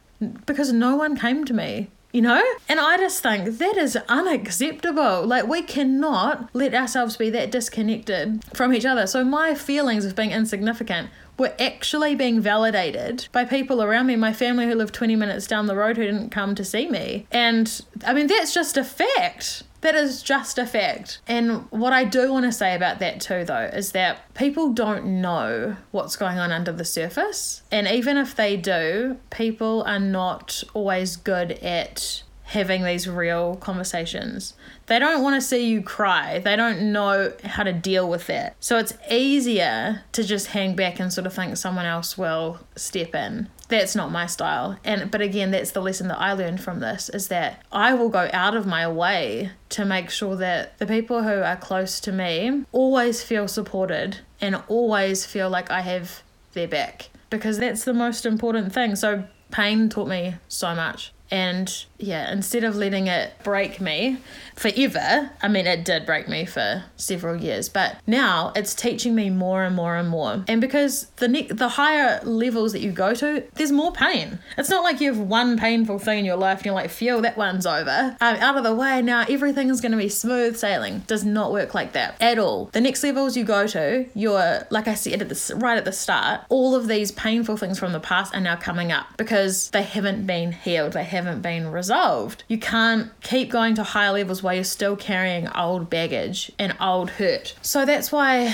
because 0.45 0.74
no 0.74 0.95
one 0.95 1.15
came 1.17 1.45
to 1.45 1.54
me. 1.54 1.89
You 2.12 2.21
know? 2.21 2.41
And 2.69 2.80
I 2.80 2.95
just 2.95 3.21
think 3.21 3.58
that 3.58 3.76
is 3.76 3.98
unacceptable. 4.08 5.28
Like, 5.28 5.48
we 5.48 5.62
cannot 5.62 6.50
let 6.54 6.74
ourselves 6.74 7.17
be 7.17 7.30
that 7.32 7.52
disconnected 7.52 8.41
from 8.56 8.74
each 8.74 8.86
other. 8.86 9.06
So, 9.06 9.26
my 9.26 9.54
feelings 9.54 10.06
of 10.06 10.15
being 10.15 10.32
insignificant 10.32 11.10
were 11.38 11.54
actually 11.60 12.15
being 12.15 12.39
validated 12.39 13.28
by 13.34 13.43
people 13.43 13.84
around 13.84 14.08
me, 14.08 14.15
my 14.15 14.32
family 14.32 14.65
who 14.65 14.76
lived 14.76 14.93
20 14.93 15.17
minutes 15.17 15.45
down 15.45 15.65
the 15.65 15.76
road 15.76 15.98
who 15.98 16.06
didn't 16.06 16.30
come 16.30 16.56
to 16.56 16.63
see 16.63 16.89
me. 16.89 17.28
And 17.32 17.82
I 18.06 18.13
mean, 18.13 18.28
that's 18.28 18.54
just 18.54 18.78
a 18.78 18.86
fact. 18.86 19.63
That 19.86 19.93
is 19.93 20.24
just 20.24 20.58
a 20.58 20.65
fact. 20.65 21.19
And 21.28 21.69
what 21.69 21.93
I 21.93 22.06
do 22.06 22.32
want 22.32 22.45
to 22.45 22.52
say 22.52 22.74
about 22.74 22.98
that 22.98 23.21
too, 23.21 23.45
though, 23.45 23.69
is 23.71 23.91
that 23.91 24.34
people 24.34 24.74
don't 24.74 25.21
know 25.21 25.76
what's 25.91 26.15
going 26.15 26.39
on 26.39 26.52
under 26.52 26.71
the 26.71 26.84
surface. 26.84 27.62
And 27.71 27.86
even 27.88 28.17
if 28.17 28.34
they 28.34 28.58
do, 28.58 29.17
people 29.30 29.84
are 29.84 30.00
not 30.00 30.63
always 30.74 31.17
good 31.17 31.52
at 31.60 32.24
having 32.45 32.84
these 32.84 33.08
real 33.08 33.55
conversations. 33.55 34.53
They 34.86 34.99
don't 34.99 35.23
want 35.23 35.36
to 35.36 35.41
see 35.41 35.67
you 35.67 35.81
cry. 35.81 36.39
They 36.39 36.55
don't 36.55 36.91
know 36.93 37.34
how 37.43 37.63
to 37.63 37.73
deal 37.73 38.08
with 38.08 38.27
that. 38.27 38.55
So 38.60 38.77
it's 38.77 38.93
easier 39.10 40.03
to 40.12 40.23
just 40.23 40.47
hang 40.47 40.75
back 40.75 40.99
and 40.99 41.12
sort 41.12 41.25
of 41.25 41.34
think 41.34 41.58
someone 41.58 41.86
else 41.86 42.17
will 42.17 42.60
step 42.75 43.15
in. 43.15 43.49
That's 43.67 43.95
not 43.95 44.12
my 44.12 44.27
style. 44.27 44.77
And 44.84 45.10
but 45.10 45.21
again, 45.21 45.49
that's 45.49 45.71
the 45.71 45.81
lesson 45.81 46.08
that 46.10 46.19
I 46.19 46.34
learned 46.34 46.62
from 46.62 46.79
this 46.79 47.10
is 47.10 47.29
that 47.29 47.63
I 47.71 47.95
will 47.95 48.10
go 48.10 48.29
out 48.31 48.55
of 48.55 48.67
my 48.67 48.88
way 48.88 49.49
to 49.69 49.84
make 49.84 50.12
sure 50.12 50.36
that 50.36 50.77
the 50.77 50.86
people 50.86 51.23
who 51.23 51.41
are 51.41 51.58
close 51.58 51.99
to 52.01 52.12
me 52.12 52.63
always 52.71 53.23
feel 53.23 53.47
supported 53.47 54.19
and 54.39 54.62
always 54.67 55.25
feel 55.25 55.49
like 55.49 55.71
I 55.71 55.81
have 55.81 56.21
their 56.53 56.67
back 56.67 57.10
because 57.31 57.58
that's 57.58 57.86
the 57.86 57.93
most 57.93 58.23
important 58.23 58.71
thing. 58.71 58.95
So 58.95 59.23
pain 59.49 59.89
taught 59.89 60.08
me 60.08 60.36
so 60.47 60.75
much. 60.75 61.12
And 61.31 61.85
yeah, 61.97 62.31
instead 62.31 62.63
of 62.63 62.75
letting 62.75 63.07
it 63.07 63.33
break 63.43 63.81
me 63.81 64.17
forever, 64.55 65.31
I 65.41 65.47
mean, 65.47 65.65
it 65.65 65.83
did 65.83 66.05
break 66.05 66.27
me 66.27 66.45
for 66.45 66.83
several 66.97 67.35
years, 67.35 67.67
but 67.69 67.97
now 68.05 68.51
it's 68.55 68.75
teaching 68.75 69.15
me 69.15 69.29
more 69.29 69.63
and 69.63 69.75
more 69.75 69.95
and 69.95 70.07
more. 70.09 70.43
And 70.47 70.61
because 70.61 71.07
the 71.17 71.27
ne- 71.27 71.47
the 71.47 71.69
higher 71.69 72.21
levels 72.23 72.73
that 72.73 72.79
you 72.79 72.91
go 72.91 73.13
to, 73.15 73.43
there's 73.55 73.71
more 73.71 73.91
pain. 73.91 74.39
It's 74.57 74.69
not 74.69 74.83
like 74.83 75.01
you 75.01 75.13
have 75.13 75.19
one 75.19 75.57
painful 75.57 75.99
thing 75.99 76.19
in 76.19 76.25
your 76.25 76.38
life 76.38 76.59
and 76.59 76.67
you're 76.67 76.75
like, 76.75 76.89
feel 76.89 77.21
that 77.21 77.38
one's 77.38 77.65
over. 77.65 78.15
I'm 78.21 78.35
out 78.38 78.57
of 78.57 78.63
the 78.63 78.75
way 78.75 79.01
now, 79.01 79.25
everything 79.27 79.69
is 79.69 79.81
going 79.81 79.93
to 79.93 79.97
be 79.97 80.09
smooth 80.09 80.57
sailing. 80.57 80.99
Does 81.07 81.23
not 81.23 81.51
work 81.51 81.73
like 81.73 81.93
that 81.93 82.21
at 82.21 82.38
all. 82.38 82.65
The 82.71 82.81
next 82.81 83.03
levels 83.03 83.35
you 83.35 83.43
go 83.43 83.67
to, 83.67 84.05
you're, 84.13 84.67
like 84.69 84.88
I 84.88 84.93
said 84.93 85.21
at 85.21 85.29
the, 85.29 85.55
right 85.55 85.77
at 85.77 85.85
the 85.85 85.91
start, 85.91 86.41
all 86.49 86.75
of 86.75 86.88
these 86.88 87.11
painful 87.11 87.57
things 87.57 87.79
from 87.79 87.93
the 87.93 87.99
past 87.99 88.35
are 88.35 88.41
now 88.41 88.55
coming 88.55 88.91
up 88.91 89.07
because 89.17 89.69
they 89.71 89.83
haven't 89.83 90.25
been 90.27 90.51
healed, 90.51 90.93
they 90.93 91.03
haven't 91.15 91.41
been 91.41 91.71
resolved. 91.71 92.43
You 92.47 92.60
can't 92.60 93.10
keep 93.21 93.49
going 93.49 93.75
to 93.75 93.84
higher 93.84 94.12
levels 94.12 94.43
while 94.43 94.54
you're 94.54 94.63
still 94.63 94.95
carrying 94.95 95.47
old 95.56 95.89
baggage 95.89 96.51
and 96.60 96.75
old 96.80 97.10
hurt. 97.12 97.56
So 97.62 97.86
that's 97.86 98.12
why 98.12 98.54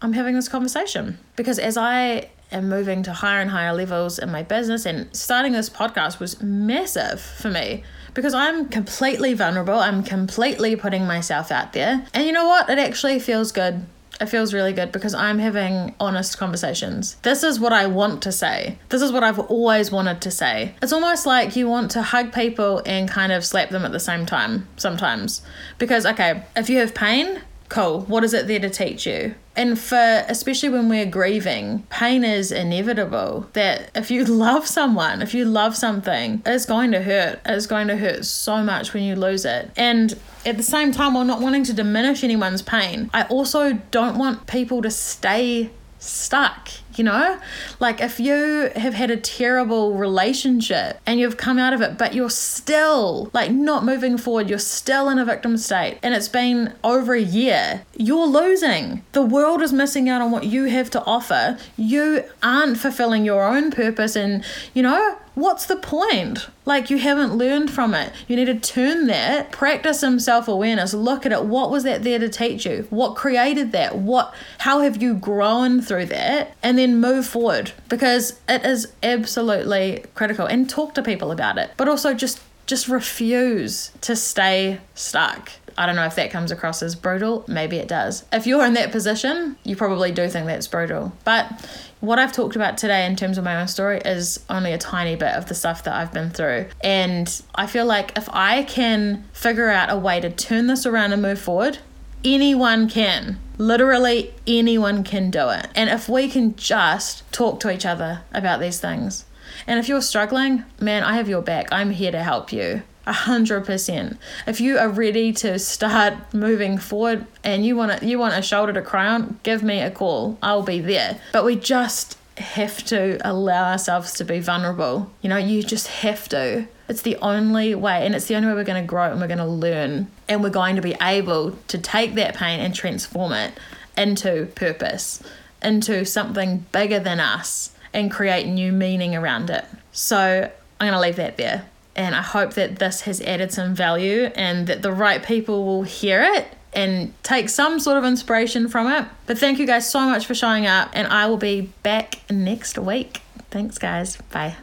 I'm 0.00 0.12
having 0.12 0.34
this 0.34 0.48
conversation 0.48 1.18
because 1.36 1.58
as 1.58 1.76
I 1.76 2.30
am 2.52 2.68
moving 2.68 3.02
to 3.02 3.12
higher 3.12 3.40
and 3.40 3.50
higher 3.50 3.74
levels 3.74 4.18
in 4.18 4.30
my 4.30 4.42
business 4.42 4.86
and 4.86 5.14
starting 5.14 5.52
this 5.52 5.68
podcast 5.68 6.18
was 6.20 6.40
massive 6.40 7.20
for 7.20 7.50
me 7.50 7.82
because 8.14 8.32
I'm 8.32 8.68
completely 8.68 9.34
vulnerable. 9.34 9.78
I'm 9.78 10.02
completely 10.02 10.76
putting 10.76 11.06
myself 11.06 11.50
out 11.50 11.72
there. 11.72 12.06
And 12.14 12.26
you 12.26 12.32
know 12.32 12.46
what? 12.46 12.70
It 12.70 12.78
actually 12.78 13.18
feels 13.18 13.52
good 13.52 13.84
it 14.20 14.26
feels 14.26 14.52
really 14.52 14.72
good 14.72 14.92
because 14.92 15.14
I'm 15.14 15.38
having 15.38 15.94
honest 16.00 16.38
conversations. 16.38 17.14
This 17.22 17.42
is 17.42 17.60
what 17.60 17.72
I 17.72 17.86
want 17.86 18.22
to 18.22 18.32
say. 18.32 18.78
This 18.88 19.02
is 19.02 19.12
what 19.12 19.22
I've 19.22 19.38
always 19.38 19.90
wanted 19.90 20.20
to 20.22 20.30
say. 20.30 20.74
It's 20.82 20.92
almost 20.92 21.26
like 21.26 21.56
you 21.56 21.68
want 21.68 21.90
to 21.92 22.02
hug 22.02 22.32
people 22.32 22.82
and 22.84 23.08
kind 23.08 23.32
of 23.32 23.44
slap 23.44 23.70
them 23.70 23.84
at 23.84 23.92
the 23.92 24.00
same 24.00 24.26
time 24.26 24.68
sometimes. 24.76 25.42
Because, 25.78 26.04
okay, 26.06 26.42
if 26.56 26.68
you 26.68 26.78
have 26.78 26.94
pain, 26.94 27.42
cool. 27.68 28.02
What 28.02 28.24
is 28.24 28.34
it 28.34 28.46
there 28.46 28.60
to 28.60 28.70
teach 28.70 29.06
you? 29.06 29.34
And 29.56 29.78
for 29.78 30.24
especially 30.28 30.68
when 30.68 30.88
we're 30.88 31.06
grieving, 31.06 31.82
pain 31.90 32.24
is 32.24 32.52
inevitable. 32.52 33.48
That 33.54 33.90
if 33.94 34.10
you 34.10 34.24
love 34.46 34.66
someone, 34.66 35.22
if 35.22 35.34
you 35.34 35.44
love 35.44 35.76
something, 35.76 36.42
it's 36.46 36.66
going 36.66 36.92
to 36.92 37.02
hurt. 37.02 37.40
It's 37.44 37.66
going 37.66 37.88
to 37.88 37.96
hurt 37.96 38.24
so 38.24 38.62
much 38.62 38.94
when 38.94 39.02
you 39.02 39.16
lose 39.16 39.44
it. 39.44 39.70
And 39.76 40.18
at 40.46 40.56
the 40.56 40.62
same 40.62 40.92
time, 40.92 41.14
while 41.14 41.24
not 41.24 41.40
wanting 41.40 41.64
to 41.64 41.72
diminish 41.72 42.22
anyone's 42.22 42.62
pain, 42.62 43.10
I 43.12 43.24
also 43.24 43.74
don't 43.90 44.18
want 44.18 44.46
people 44.46 44.82
to 44.82 44.90
stay 44.90 45.70
stuck 45.98 46.70
you 46.98 47.04
know? 47.04 47.38
Like 47.80 48.00
if 48.00 48.20
you 48.20 48.70
have 48.76 48.94
had 48.94 49.10
a 49.10 49.16
terrible 49.16 49.94
relationship 49.94 51.00
and 51.06 51.18
you've 51.20 51.36
come 51.36 51.58
out 51.58 51.72
of 51.72 51.80
it, 51.80 51.96
but 51.96 52.14
you're 52.14 52.30
still 52.30 53.30
like 53.32 53.50
not 53.50 53.84
moving 53.84 54.18
forward, 54.18 54.48
you're 54.48 54.58
still 54.58 55.08
in 55.08 55.18
a 55.18 55.24
victim 55.24 55.56
state, 55.56 55.98
and 56.02 56.14
it's 56.14 56.28
been 56.28 56.74
over 56.82 57.14
a 57.14 57.20
year, 57.20 57.82
you're 57.96 58.26
losing. 58.26 59.04
The 59.12 59.22
world 59.22 59.62
is 59.62 59.72
missing 59.72 60.08
out 60.08 60.20
on 60.20 60.30
what 60.30 60.44
you 60.44 60.64
have 60.64 60.90
to 60.90 61.04
offer. 61.04 61.58
You 61.76 62.24
aren't 62.42 62.78
fulfilling 62.78 63.24
your 63.24 63.44
own 63.44 63.70
purpose, 63.70 64.16
and 64.16 64.44
you 64.74 64.82
know, 64.82 65.18
what's 65.34 65.66
the 65.66 65.76
point? 65.76 66.48
Like 66.64 66.90
you 66.90 66.98
haven't 66.98 67.34
learned 67.34 67.70
from 67.70 67.94
it. 67.94 68.12
You 68.26 68.36
need 68.36 68.46
to 68.46 68.58
turn 68.58 69.06
that, 69.06 69.52
practice 69.52 70.00
some 70.00 70.18
self-awareness, 70.18 70.92
look 70.92 71.24
at 71.24 71.32
it. 71.32 71.44
What 71.44 71.70
was 71.70 71.84
that 71.84 72.02
there 72.02 72.18
to 72.18 72.28
teach 72.28 72.66
you? 72.66 72.86
What 72.90 73.14
created 73.14 73.72
that? 73.72 73.96
What 73.96 74.34
how 74.58 74.80
have 74.80 75.00
you 75.02 75.14
grown 75.14 75.80
through 75.80 76.06
that? 76.06 76.56
And 76.62 76.76
then 76.76 76.87
then 76.88 77.00
move 77.00 77.26
forward 77.26 77.72
because 77.88 78.38
it 78.48 78.64
is 78.64 78.92
absolutely 79.02 80.04
critical 80.14 80.46
and 80.46 80.68
talk 80.68 80.94
to 80.94 81.02
people 81.02 81.30
about 81.30 81.58
it 81.58 81.70
but 81.76 81.88
also 81.88 82.14
just 82.14 82.40
just 82.66 82.88
refuse 82.88 83.90
to 84.00 84.14
stay 84.14 84.78
stuck 84.94 85.50
I 85.78 85.86
don't 85.86 85.94
know 85.94 86.06
if 86.06 86.16
that 86.16 86.32
comes 86.32 86.50
across 86.50 86.82
as 86.82 86.96
brutal. 86.96 87.44
Maybe 87.46 87.76
it 87.76 87.86
does. 87.86 88.24
If 88.32 88.48
you're 88.48 88.66
in 88.66 88.74
that 88.74 88.90
position, 88.90 89.56
you 89.62 89.76
probably 89.76 90.10
do 90.10 90.28
think 90.28 90.46
that's 90.46 90.66
brutal. 90.66 91.12
But 91.22 91.68
what 92.00 92.18
I've 92.18 92.32
talked 92.32 92.56
about 92.56 92.76
today 92.76 93.06
in 93.06 93.14
terms 93.14 93.38
of 93.38 93.44
my 93.44 93.60
own 93.60 93.68
story 93.68 94.00
is 94.04 94.44
only 94.50 94.72
a 94.72 94.78
tiny 94.78 95.14
bit 95.14 95.34
of 95.34 95.46
the 95.46 95.54
stuff 95.54 95.84
that 95.84 95.94
I've 95.94 96.12
been 96.12 96.30
through. 96.30 96.66
And 96.82 97.42
I 97.54 97.68
feel 97.68 97.86
like 97.86 98.18
if 98.18 98.28
I 98.32 98.64
can 98.64 99.24
figure 99.32 99.68
out 99.68 99.88
a 99.88 99.96
way 99.96 100.20
to 100.20 100.30
turn 100.30 100.66
this 100.66 100.84
around 100.84 101.12
and 101.12 101.22
move 101.22 101.38
forward, 101.38 101.78
anyone 102.24 102.88
can. 102.88 103.38
Literally 103.58 104.32
anyone 104.46 105.04
can 105.04 105.30
do 105.30 105.50
it. 105.50 105.66
And 105.74 105.90
if 105.90 106.08
we 106.08 106.28
can 106.28 106.56
just 106.56 107.30
talk 107.32 107.60
to 107.60 107.70
each 107.70 107.84
other 107.84 108.22
about 108.32 108.60
these 108.60 108.80
things. 108.80 109.24
And 109.66 109.78
if 109.78 109.88
you're 109.88 110.00
struggling, 110.00 110.64
man, 110.80 111.02
I 111.02 111.16
have 111.16 111.28
your 111.28 111.42
back. 111.42 111.68
I'm 111.72 111.90
here 111.90 112.12
to 112.12 112.22
help 112.22 112.52
you. 112.52 112.82
A 113.06 113.12
hundred 113.12 113.64
percent. 113.64 114.18
If 114.46 114.60
you 114.60 114.78
are 114.78 114.88
ready 114.88 115.32
to 115.34 115.58
start 115.58 116.34
moving 116.34 116.76
forward 116.76 117.26
and 117.42 117.64
you 117.64 117.74
want 117.74 118.00
to, 118.00 118.06
you 118.06 118.18
want 118.18 118.34
a 118.34 118.42
shoulder 118.42 118.72
to 118.74 118.82
cry 118.82 119.08
on, 119.08 119.40
give 119.42 119.62
me 119.62 119.80
a 119.80 119.90
call. 119.90 120.38
I'll 120.42 120.62
be 120.62 120.80
there. 120.80 121.18
But 121.32 121.44
we 121.44 121.56
just 121.56 122.18
have 122.36 122.84
to 122.84 123.18
allow 123.28 123.72
ourselves 123.72 124.12
to 124.14 124.24
be 124.24 124.40
vulnerable. 124.40 125.10
You 125.22 125.30
know, 125.30 125.38
you 125.38 125.62
just 125.62 125.86
have 125.88 126.28
to. 126.28 126.68
It's 126.88 127.02
the 127.02 127.16
only 127.16 127.74
way, 127.74 128.06
and 128.06 128.14
it's 128.14 128.26
the 128.26 128.34
only 128.34 128.48
way 128.48 128.54
we're 128.54 128.64
going 128.64 128.82
to 128.82 128.86
grow 128.86 129.10
and 129.10 129.20
we're 129.20 129.26
going 129.26 129.38
to 129.38 129.44
learn, 129.44 130.10
and 130.28 130.42
we're 130.42 130.50
going 130.50 130.76
to 130.76 130.82
be 130.82 130.96
able 131.00 131.52
to 131.68 131.78
take 131.78 132.14
that 132.14 132.34
pain 132.34 132.60
and 132.60 132.74
transform 132.74 133.32
it 133.32 133.52
into 133.96 134.46
purpose, 134.54 135.22
into 135.62 136.04
something 136.04 136.64
bigger 136.72 136.98
than 136.98 137.20
us, 137.20 137.72
and 137.92 138.10
create 138.10 138.46
new 138.46 138.72
meaning 138.72 139.14
around 139.14 139.50
it. 139.50 139.64
So, 139.92 140.50
I'm 140.80 140.86
going 140.86 140.92
to 140.92 141.00
leave 141.00 141.16
that 141.16 141.36
there. 141.36 141.66
And 141.96 142.14
I 142.14 142.22
hope 142.22 142.54
that 142.54 142.78
this 142.78 143.02
has 143.02 143.20
added 143.22 143.52
some 143.52 143.74
value 143.74 144.30
and 144.36 144.68
that 144.68 144.82
the 144.82 144.92
right 144.92 145.20
people 145.20 145.64
will 145.64 145.82
hear 145.82 146.22
it 146.22 146.46
and 146.72 147.12
take 147.24 147.48
some 147.48 147.80
sort 147.80 147.96
of 147.96 148.04
inspiration 148.04 148.68
from 148.68 148.86
it. 148.86 149.08
But 149.26 149.38
thank 149.38 149.58
you 149.58 149.66
guys 149.66 149.90
so 149.90 150.00
much 150.00 150.26
for 150.26 150.34
showing 150.34 150.66
up, 150.66 150.90
and 150.92 151.08
I 151.08 151.26
will 151.26 151.38
be 151.38 151.72
back 151.82 152.20
next 152.30 152.78
week. 152.78 153.22
Thanks, 153.50 153.78
guys. 153.78 154.16
Bye. 154.30 154.56